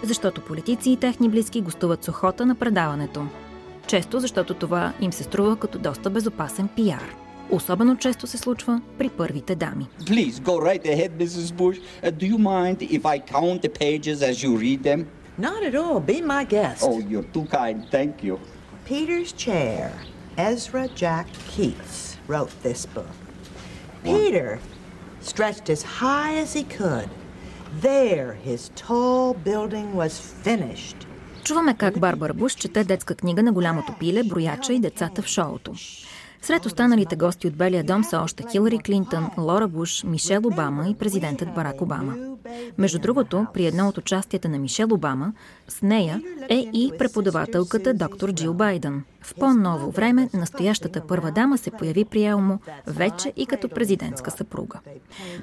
[0.02, 3.26] защото политици и техни близки гостуват с охота на предаването.
[3.86, 7.16] Често, защото това им се струва като доста безопасен пиар.
[7.50, 9.88] Особено често се случва при първите дами.
[10.00, 11.54] Please go right ahead, Mrs.
[11.56, 11.80] Bush.
[12.02, 15.04] Uh, do you mind if I count the pages as you read them?
[15.38, 16.00] Not at all.
[16.12, 16.82] Be my guest.
[16.88, 17.76] Oh, you're too kind.
[17.96, 18.34] Thank you.
[18.90, 20.13] Peter's chair.
[20.37, 23.15] Ezra Jack Keats wrote this book.
[24.03, 24.59] Peter
[25.21, 27.09] stretched as high as he could.
[27.81, 31.05] There, his tall building was finished.
[31.43, 35.73] Чуваме как Барбара Буш чете детска книга на голямото пиле, брояча и децата в шоуто.
[36.44, 40.94] Сред останалите гости от Белия дом са още Хилари Клинтън, Лора Буш, Мишел Обама и
[40.94, 42.14] президентът Барак Обама.
[42.78, 45.32] Между другото, при едно от участията на Мишел Обама,
[45.68, 49.04] с нея е и преподавателката доктор Джил Байден.
[49.22, 54.80] В по-ново време настоящата първа дама се появи при Елмо вече и като президентска съпруга.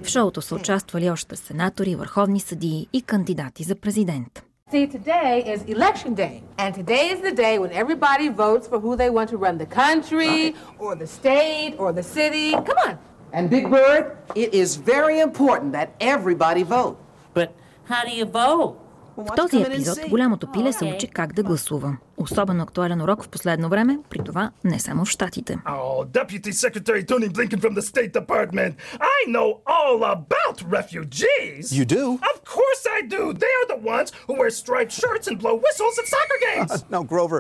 [0.04, 4.44] В шоуто са участвали още сенатори, върховни съдии и кандидати за президент.
[4.72, 6.44] See, today is election day.
[6.58, 9.66] And today is the day when everybody votes for who they want to run the
[9.66, 12.52] country, or the state, or the city.
[12.52, 13.00] Come on.
[13.34, 16.98] And Big Bird, it is very important that everybody vote.
[17.34, 17.54] But
[17.84, 18.80] how do you vote?
[19.18, 21.98] В този епизод голямото пиле се учи как да гласува.
[22.18, 25.58] Особено актуален урок в последно време, при това не само в Штатите.
[25.66, 28.74] Oh, Deputy Secretary Tony Blinken from the State Department.
[29.18, 29.48] I know
[29.78, 31.64] all about refugees.
[31.80, 32.06] You do?
[32.32, 33.24] Of course I do.
[33.44, 36.72] They are the ones who wear striped shirts and blow whistles at soccer games.
[36.96, 37.40] no, Grover,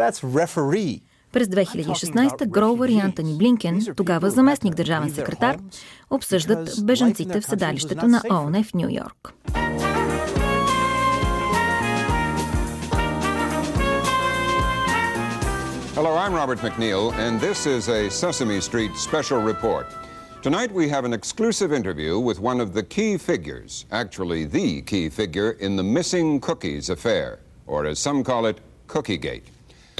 [0.00, 1.02] that's referee.
[1.32, 5.56] През 2016 Гроувър и Антони Блинкен, тогава заместник държавен секретар,
[6.10, 9.34] обсъждат бежанците в седалището на ООН в Нью Йорк.
[16.02, 19.86] Hello, I'm Robert McNeil, and this is a Sesame Street special report.
[20.40, 25.10] Tonight we have an exclusive interview with one of the key figures, actually the key
[25.10, 29.44] figure in the missing cookies affair, or as some call it, Cookiegate.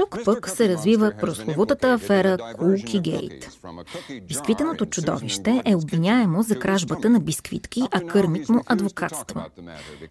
[0.00, 3.48] Тук пък се развива прословутата афера Кулки Гейт.
[4.28, 9.46] Бисквитеното чудовище е обвиняемо за кражбата на бисквитки, а кърмит му адвокатства.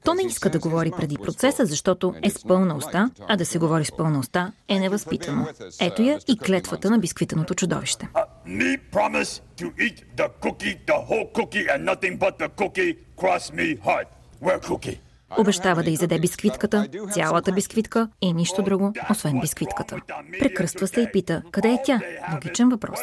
[0.05, 3.59] То не иска да говори преди процеса, защото е с пълна уста, а да се
[3.59, 5.47] говори с пълна уста е невъзпитано.
[5.81, 8.07] Ето я и клетвата на бисквитеното чудовище.
[8.47, 12.91] Me promise to eat the cookie, the whole cookie and nothing but the cookie.
[13.21, 14.07] Cross me hard.
[14.41, 15.08] Where cookie?
[15.37, 19.97] Обещава да изяде бисквитката, цялата бисквитка и нищо друго, освен бисквитката.
[20.39, 22.01] Прекръства се и пита, къде е тя?
[22.33, 22.99] Логичен въпрос.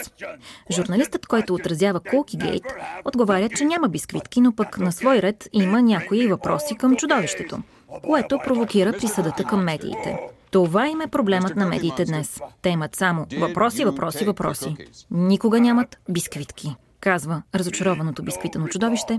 [0.71, 2.65] Журналистът, който отразява Кулки Гейт,
[3.05, 7.59] отговаря, че няма бисквитки, но пък на свой ред има някои въпроси към чудовището,
[8.03, 10.19] което провокира присъдата към медиите.
[10.51, 12.41] Това им е проблемът на медиите днес.
[12.63, 14.77] Те имат само въпроси, въпроси, въпроси.
[15.11, 16.77] Никога нямат бисквитки
[17.07, 19.19] казва разочарованото бисквитено чудовище,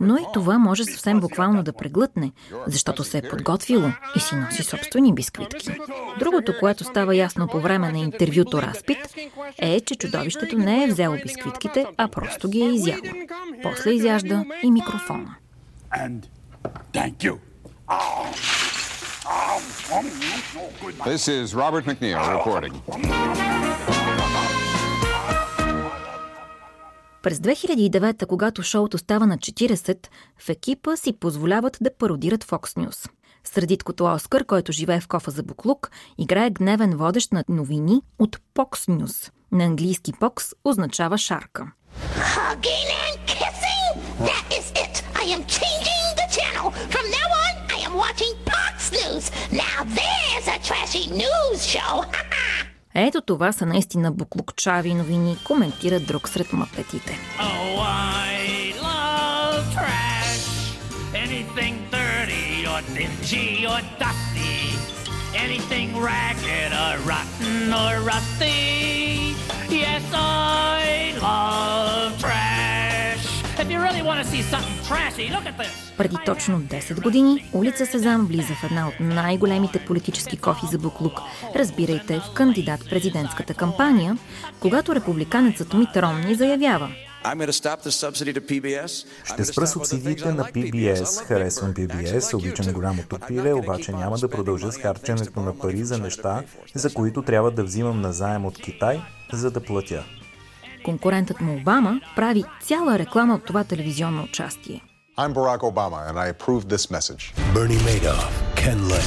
[0.00, 2.32] но и това може съвсем буквално да преглътне,
[2.66, 5.70] защото се е подготвило и си носи собствени бисквитки.
[6.18, 8.98] Другото, което става ясно по време на интервюто разпит,
[9.58, 13.00] е, че чудовището не е взело бисквитките, а просто ги е изяло.
[13.62, 15.34] После изяжда и микрофона.
[21.10, 22.74] This is Robert McNeil reporting.
[27.22, 30.06] През 2009, когато шоуто става на 40,
[30.38, 33.10] в екипа си позволяват да пародират Fox News.
[33.44, 38.74] Средиткото Оскар, който живее в кофа за буклук, играе гневен водещ на новини от Pox
[38.74, 39.30] News.
[39.52, 41.72] На английски Pox означава шарка.
[42.16, 42.80] Fox
[51.08, 52.04] news show.
[52.94, 56.46] Ето това са наистина буклукчави новини, коментира друг сред.
[56.46, 56.60] Oh,
[64.02, 64.52] dusty.
[65.44, 69.34] Anything ragged or rotten or rusty.
[69.68, 72.49] Yes, I love trash.
[75.98, 81.20] Преди точно 10 години улица Сезам влиза в една от най-големите политически кофи за буклук.
[81.54, 84.16] Разбирайте, в кандидат-президентската кампания,
[84.60, 86.90] когато републиканецът Мит Ромни заявява.
[89.24, 91.24] Ще спра субсидиите на PBS.
[91.24, 96.42] Харесвам PBS, обичам голямото пиле, обаче няма да продължа с харченето на пари за неща,
[96.74, 99.00] за които трябва да взимам назаем от Китай,
[99.32, 100.04] за да платя.
[100.84, 104.80] Конкурентът му Обама прави цяла реклама от това телевизионно участие.
[105.18, 107.22] I'm Barack Obama, and I approve this message.
[107.54, 108.98] Bernie Madoff, Ken Lay,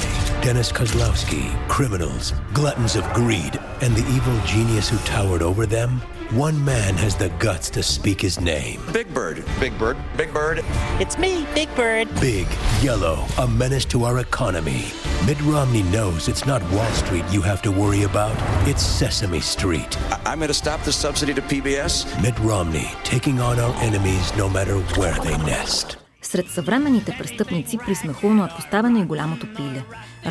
[0.42, 6.02] Dennis Kozlowski, criminals, gluttons of greed, and the evil genius who towered over them.
[6.32, 8.82] One man has the guts to speak his name.
[8.92, 9.46] Big Bird.
[9.60, 9.96] Big Bird.
[10.18, 10.66] Big Bird.
[11.00, 12.08] It's me, Big Bird.
[12.20, 12.48] Big,
[12.82, 14.86] yellow, a menace to our economy.
[15.28, 18.36] Mitt Romney knows it's not Wall Street you have to worry about,
[18.68, 19.96] it's Sesame Street.
[20.12, 22.08] I- I'm going to stop the subsidy to PBS.
[22.24, 25.98] Mitt Romney taking on our enemies no matter where they nest.
[26.34, 29.84] Сред съвременните престъпници присмехулно е поставено и голямото пиле.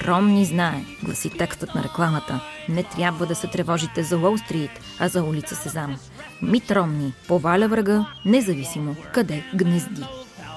[0.07, 2.41] Ромни знае, гласи текстът на рекламата.
[2.69, 5.97] Не трябва да се тревожите за Уолл Стрит, а за улица Сезам.
[6.43, 10.05] Мит Ромни поваля врага, независимо къде гнезди.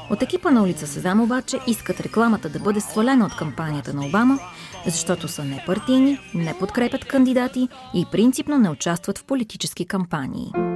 [0.09, 4.39] От екипа на улица Сезам обаче искат рекламата да бъде свалена от кампанията на Обама,
[4.85, 10.74] защото са непартийни, не подкрепят кандидати и принципно не участват в политически кампании.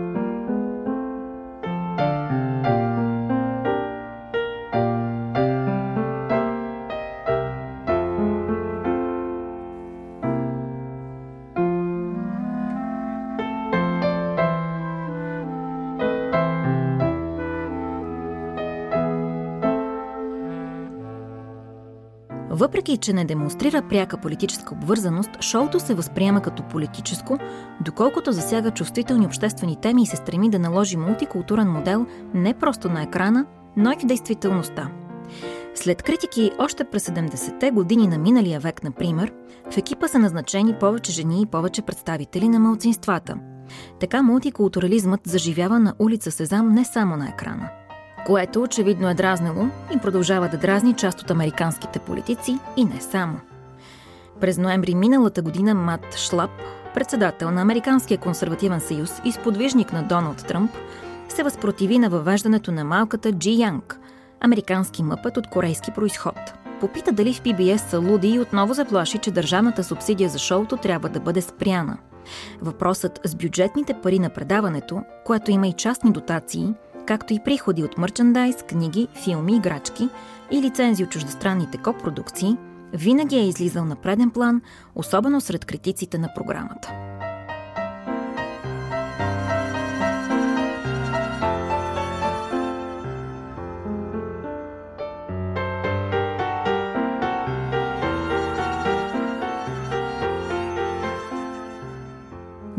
[22.90, 27.38] Въпреки, че не демонстрира пряка политическа обвързаност, шоуто се възприема като политическо,
[27.86, 33.04] доколкото засяга чувствителни обществени теми и се стреми да наложи мултикултурен модел не просто на
[33.04, 33.46] екрана,
[33.78, 34.92] но и в действителността.
[35.76, 39.34] След критики още през 70-те години на миналия век, например,
[39.72, 43.36] в екипа са назначени повече жени и повече представители на малцинствата.
[44.00, 47.70] Така мултикултурализмът заживява на улица Сезам не само на екрана
[48.26, 53.40] което очевидно е дразнило и продължава да дразни част от американските политици и не само.
[54.40, 56.52] През ноември миналата година Мат Шлап,
[56.94, 60.72] председател на Американския консервативен съюз и сподвижник на Доналд Тръмп,
[61.30, 64.00] се възпротиви на въвеждането на малката Джи Янг,
[64.40, 66.36] американски мъпът от корейски происход.
[66.80, 71.10] Попита дали в PBS са луди и отново заплаши, че държавната субсидия за шоуто трябва
[71.10, 71.98] да бъде спряна.
[72.62, 76.74] Въпросът с бюджетните пари на предаването, което има и частни дотации–
[77.10, 80.10] както и приходи от мърчандайз, книги, филми, играчки
[80.52, 82.58] и лицензи от чуждестранните копродукции,
[82.94, 84.62] винаги е излизал на преден план,
[84.96, 87.09] особено сред критиците на програмата.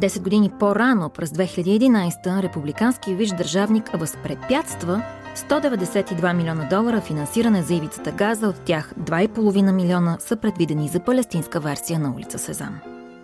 [0.01, 5.03] Десет години по-рано, през 2011, републикански виж държавник възпрепятства
[5.36, 11.61] 192 милиона долара финансиране за ивицата Газа, от тях 2,5 милиона са предвидени за палестинска
[11.61, 12.80] версия на улица Сезам.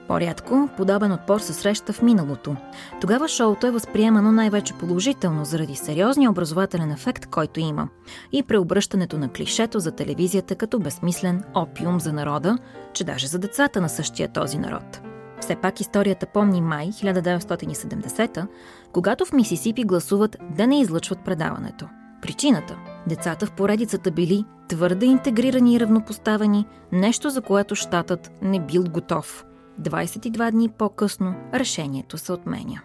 [0.09, 2.57] По-рядко, подобен отпор се среща в миналото.
[3.01, 7.89] Тогава шоуто е възприемано най-вече положително заради сериозния образователен ефект, който има,
[8.33, 12.59] и преобръщането на клишето за телевизията като безсмислен опиум за народа,
[12.93, 15.01] че даже за децата на същия този народ–
[15.41, 18.47] все пак историята помни май 1970
[18.93, 21.89] когато в Мисисипи гласуват да не излъчват предаването.
[22.23, 22.77] Причината–
[23.09, 29.45] децата в поредицата били твърде интегрирани и равнопоставени, нещо за което щатът не бил готов.
[29.81, 32.81] 22 дни по-късно решението се отменя.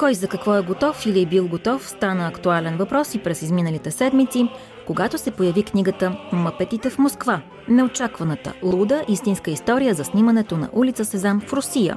[0.00, 3.90] Кой за какво е готов или е бил готов, стана актуален въпрос и през изминалите
[3.90, 4.48] седмици,
[4.86, 11.04] когато се появи книгата Мъпетите в Москва– неочакваната, луда, истинска история за снимането на улица
[11.04, 11.96] Сезам в Русия.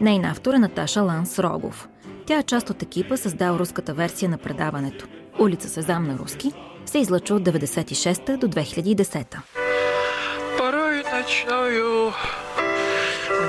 [0.00, 1.88] Нейна автор е Наташа Ланс Рогов.
[2.26, 5.06] Тя е част от екипа, създал руската версия на предаването.
[5.38, 6.52] Улица Сезам на руски
[6.86, 9.36] се излъчва от 96 до 2010.
[10.58, 12.12] Порой ночную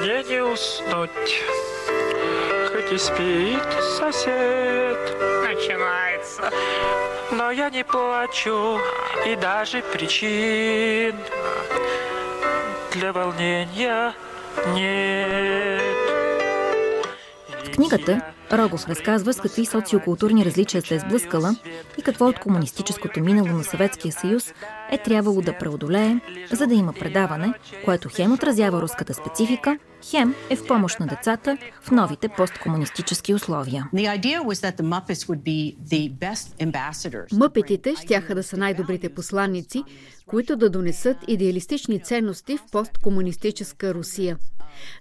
[0.01, 1.41] мне не уснуть,
[2.91, 3.63] и спит
[3.97, 4.97] сосед.
[5.43, 6.51] Начинается.
[7.31, 8.79] Но я не плачу,
[9.25, 11.15] и даже причин
[12.93, 14.13] для волнения
[14.67, 15.81] нет.
[17.63, 21.55] В книгата Рогов разказва с какви социокултурни различия се е сблъскала
[21.99, 24.53] и какво от комунистическото минало на Съветския съюз
[24.91, 26.19] е трябвало да преодолее,
[26.51, 27.53] за да има предаване,
[27.85, 33.89] което хем отразява руската специфика, хем е в помощ на децата в новите посткомунистически условия.
[37.33, 39.83] Мъпетите щяха да са най-добрите посланници,
[40.25, 44.37] които да донесат идеалистични ценности в посткомунистическа Русия.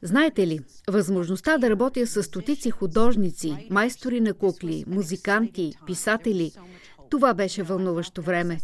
[0.03, 3.36] Знаете ли, възможността да работя с стотици художници,
[3.71, 6.53] майстори на кукли, музиканти, писатели–
[7.11, 8.59] това беше вълнуващо време.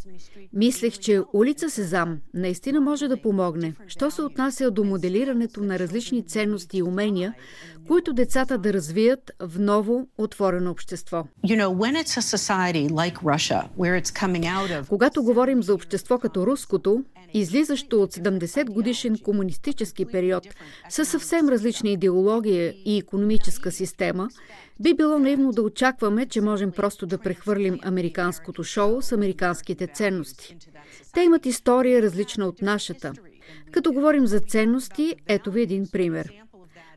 [0.52, 6.26] Мислех, че улица Сезам наистина може да помогне, що се отнася до моделирането на различни
[6.26, 7.34] ценности и умения,
[7.86, 11.24] които децата да развият в ново отворено общество.
[14.88, 17.04] Когато говорим за общество като руското,
[17.34, 20.44] излизащо от 70 годишен комунистически период,
[20.88, 24.28] със съвсем различна идеология и економическа система,
[24.80, 30.56] би било наивно да очакваме, че можем просто да прехвърлим американското шоу с американските ценности.
[31.14, 33.12] Те имат история различна от нашата.
[33.70, 36.32] Като говорим за ценности, ето ви един пример.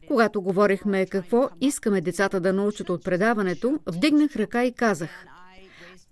[0.07, 5.25] Когато говорихме какво искаме децата да научат от предаването, вдигнах ръка и казах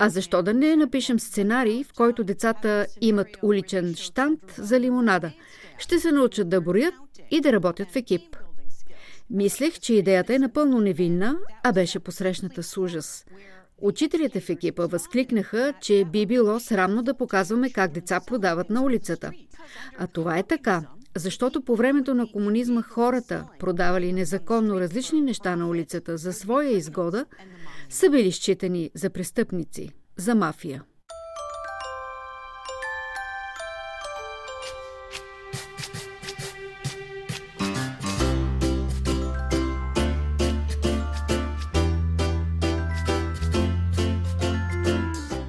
[0.05, 5.31] а защо да не напишем сценарий, в който децата имат уличен штант за лимонада?
[5.77, 6.93] Ще се научат да броят
[7.31, 8.37] и да работят в екип.
[9.29, 13.25] Мислех, че идеята е напълно невинна, а беше посрещната с ужас.
[13.81, 19.31] Учителите в екипа възкликнаха, че би било срамно да показваме как деца продават на улицата.
[19.97, 20.83] А това е така,
[21.15, 27.25] защото по времето на комунизма хората, продавали незаконно различни неща на улицата за своя изгода,
[27.93, 30.83] са били считани за престъпници, за мафия.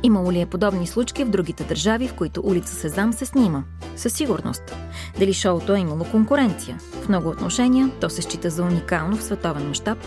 [0.03, 3.65] Имало ли е подобни случки в другите държави, в които улица Сезам се снима?
[3.97, 4.77] Със сигурност.
[5.19, 6.79] Дали шоуто е имало конкуренция?
[7.03, 9.99] В много отношения то се счита за уникално в световен мащаб,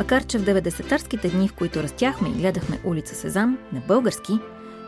[0.00, 4.32] макар че в 90-тарските дни, в които растяхме и гледахме улица Сезам на български,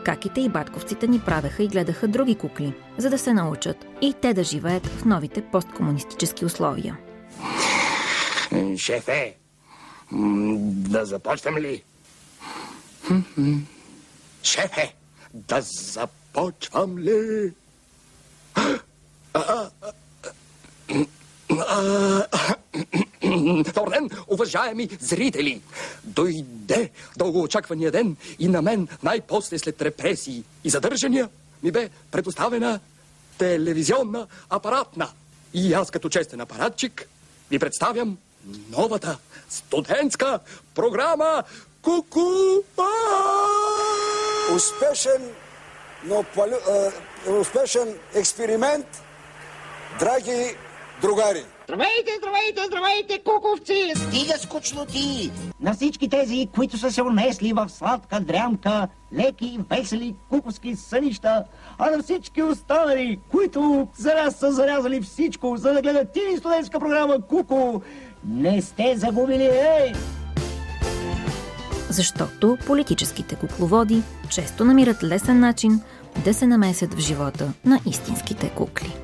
[0.05, 4.33] каките и батковците ни правеха и гледаха други кукли, за да се научат и те
[4.33, 6.97] да живеят в новите посткомунистически условия.
[8.77, 9.35] Шефе,
[10.11, 11.83] да започнем ли?
[14.43, 14.93] Шефе,
[15.33, 17.53] да започвам ли?
[23.73, 25.61] Добър уважаеми зрители!
[26.03, 31.29] Дойде дългоочаквания ден и на мен най-после след репресии и задържания
[31.63, 32.79] ми бе предоставена
[33.37, 35.09] телевизионна апаратна.
[35.53, 37.09] И аз като честен апаратчик
[37.51, 38.17] ви представям
[38.69, 39.17] новата
[39.49, 40.39] студентска
[40.75, 41.43] програма
[41.81, 42.29] Куку!
[44.55, 45.29] Успешен,
[46.03, 46.91] но пали, а,
[47.31, 49.03] успешен експеримент,
[49.99, 50.55] драги
[51.03, 51.43] другари.
[51.63, 53.93] Здравейте, здравейте, здравейте, куковци!
[53.95, 55.31] Стига скучно ти!
[55.59, 61.43] На всички тези, които са се унесли в сладка дрямка, леки, весели, куковски сънища,
[61.77, 66.79] а на всички останали, които за нас са зарязали всичко, за да гледат ти студентска
[66.79, 67.81] програма Куко,
[68.27, 69.93] не сте загубили, ей!
[71.89, 75.81] Защото политическите кукловоди често намират лесен начин
[76.25, 79.02] да се намесят в живота на истинските кукли.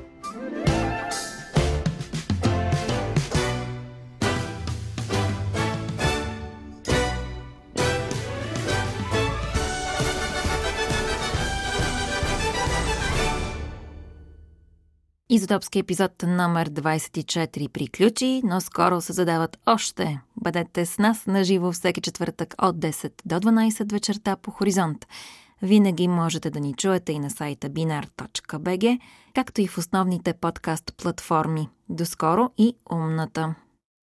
[15.32, 20.22] Изотопски епизод номер 24 приключи, но скоро се задават още.
[20.38, 25.06] Бъдете с нас на живо всеки четвъртък от 10 до 12 вечерта по Хоризонт.
[25.62, 29.00] Винаги можете да ни чуете и на сайта binar.bg,
[29.36, 31.70] както и в основните подкаст платформи.
[31.90, 33.56] До скоро и умната!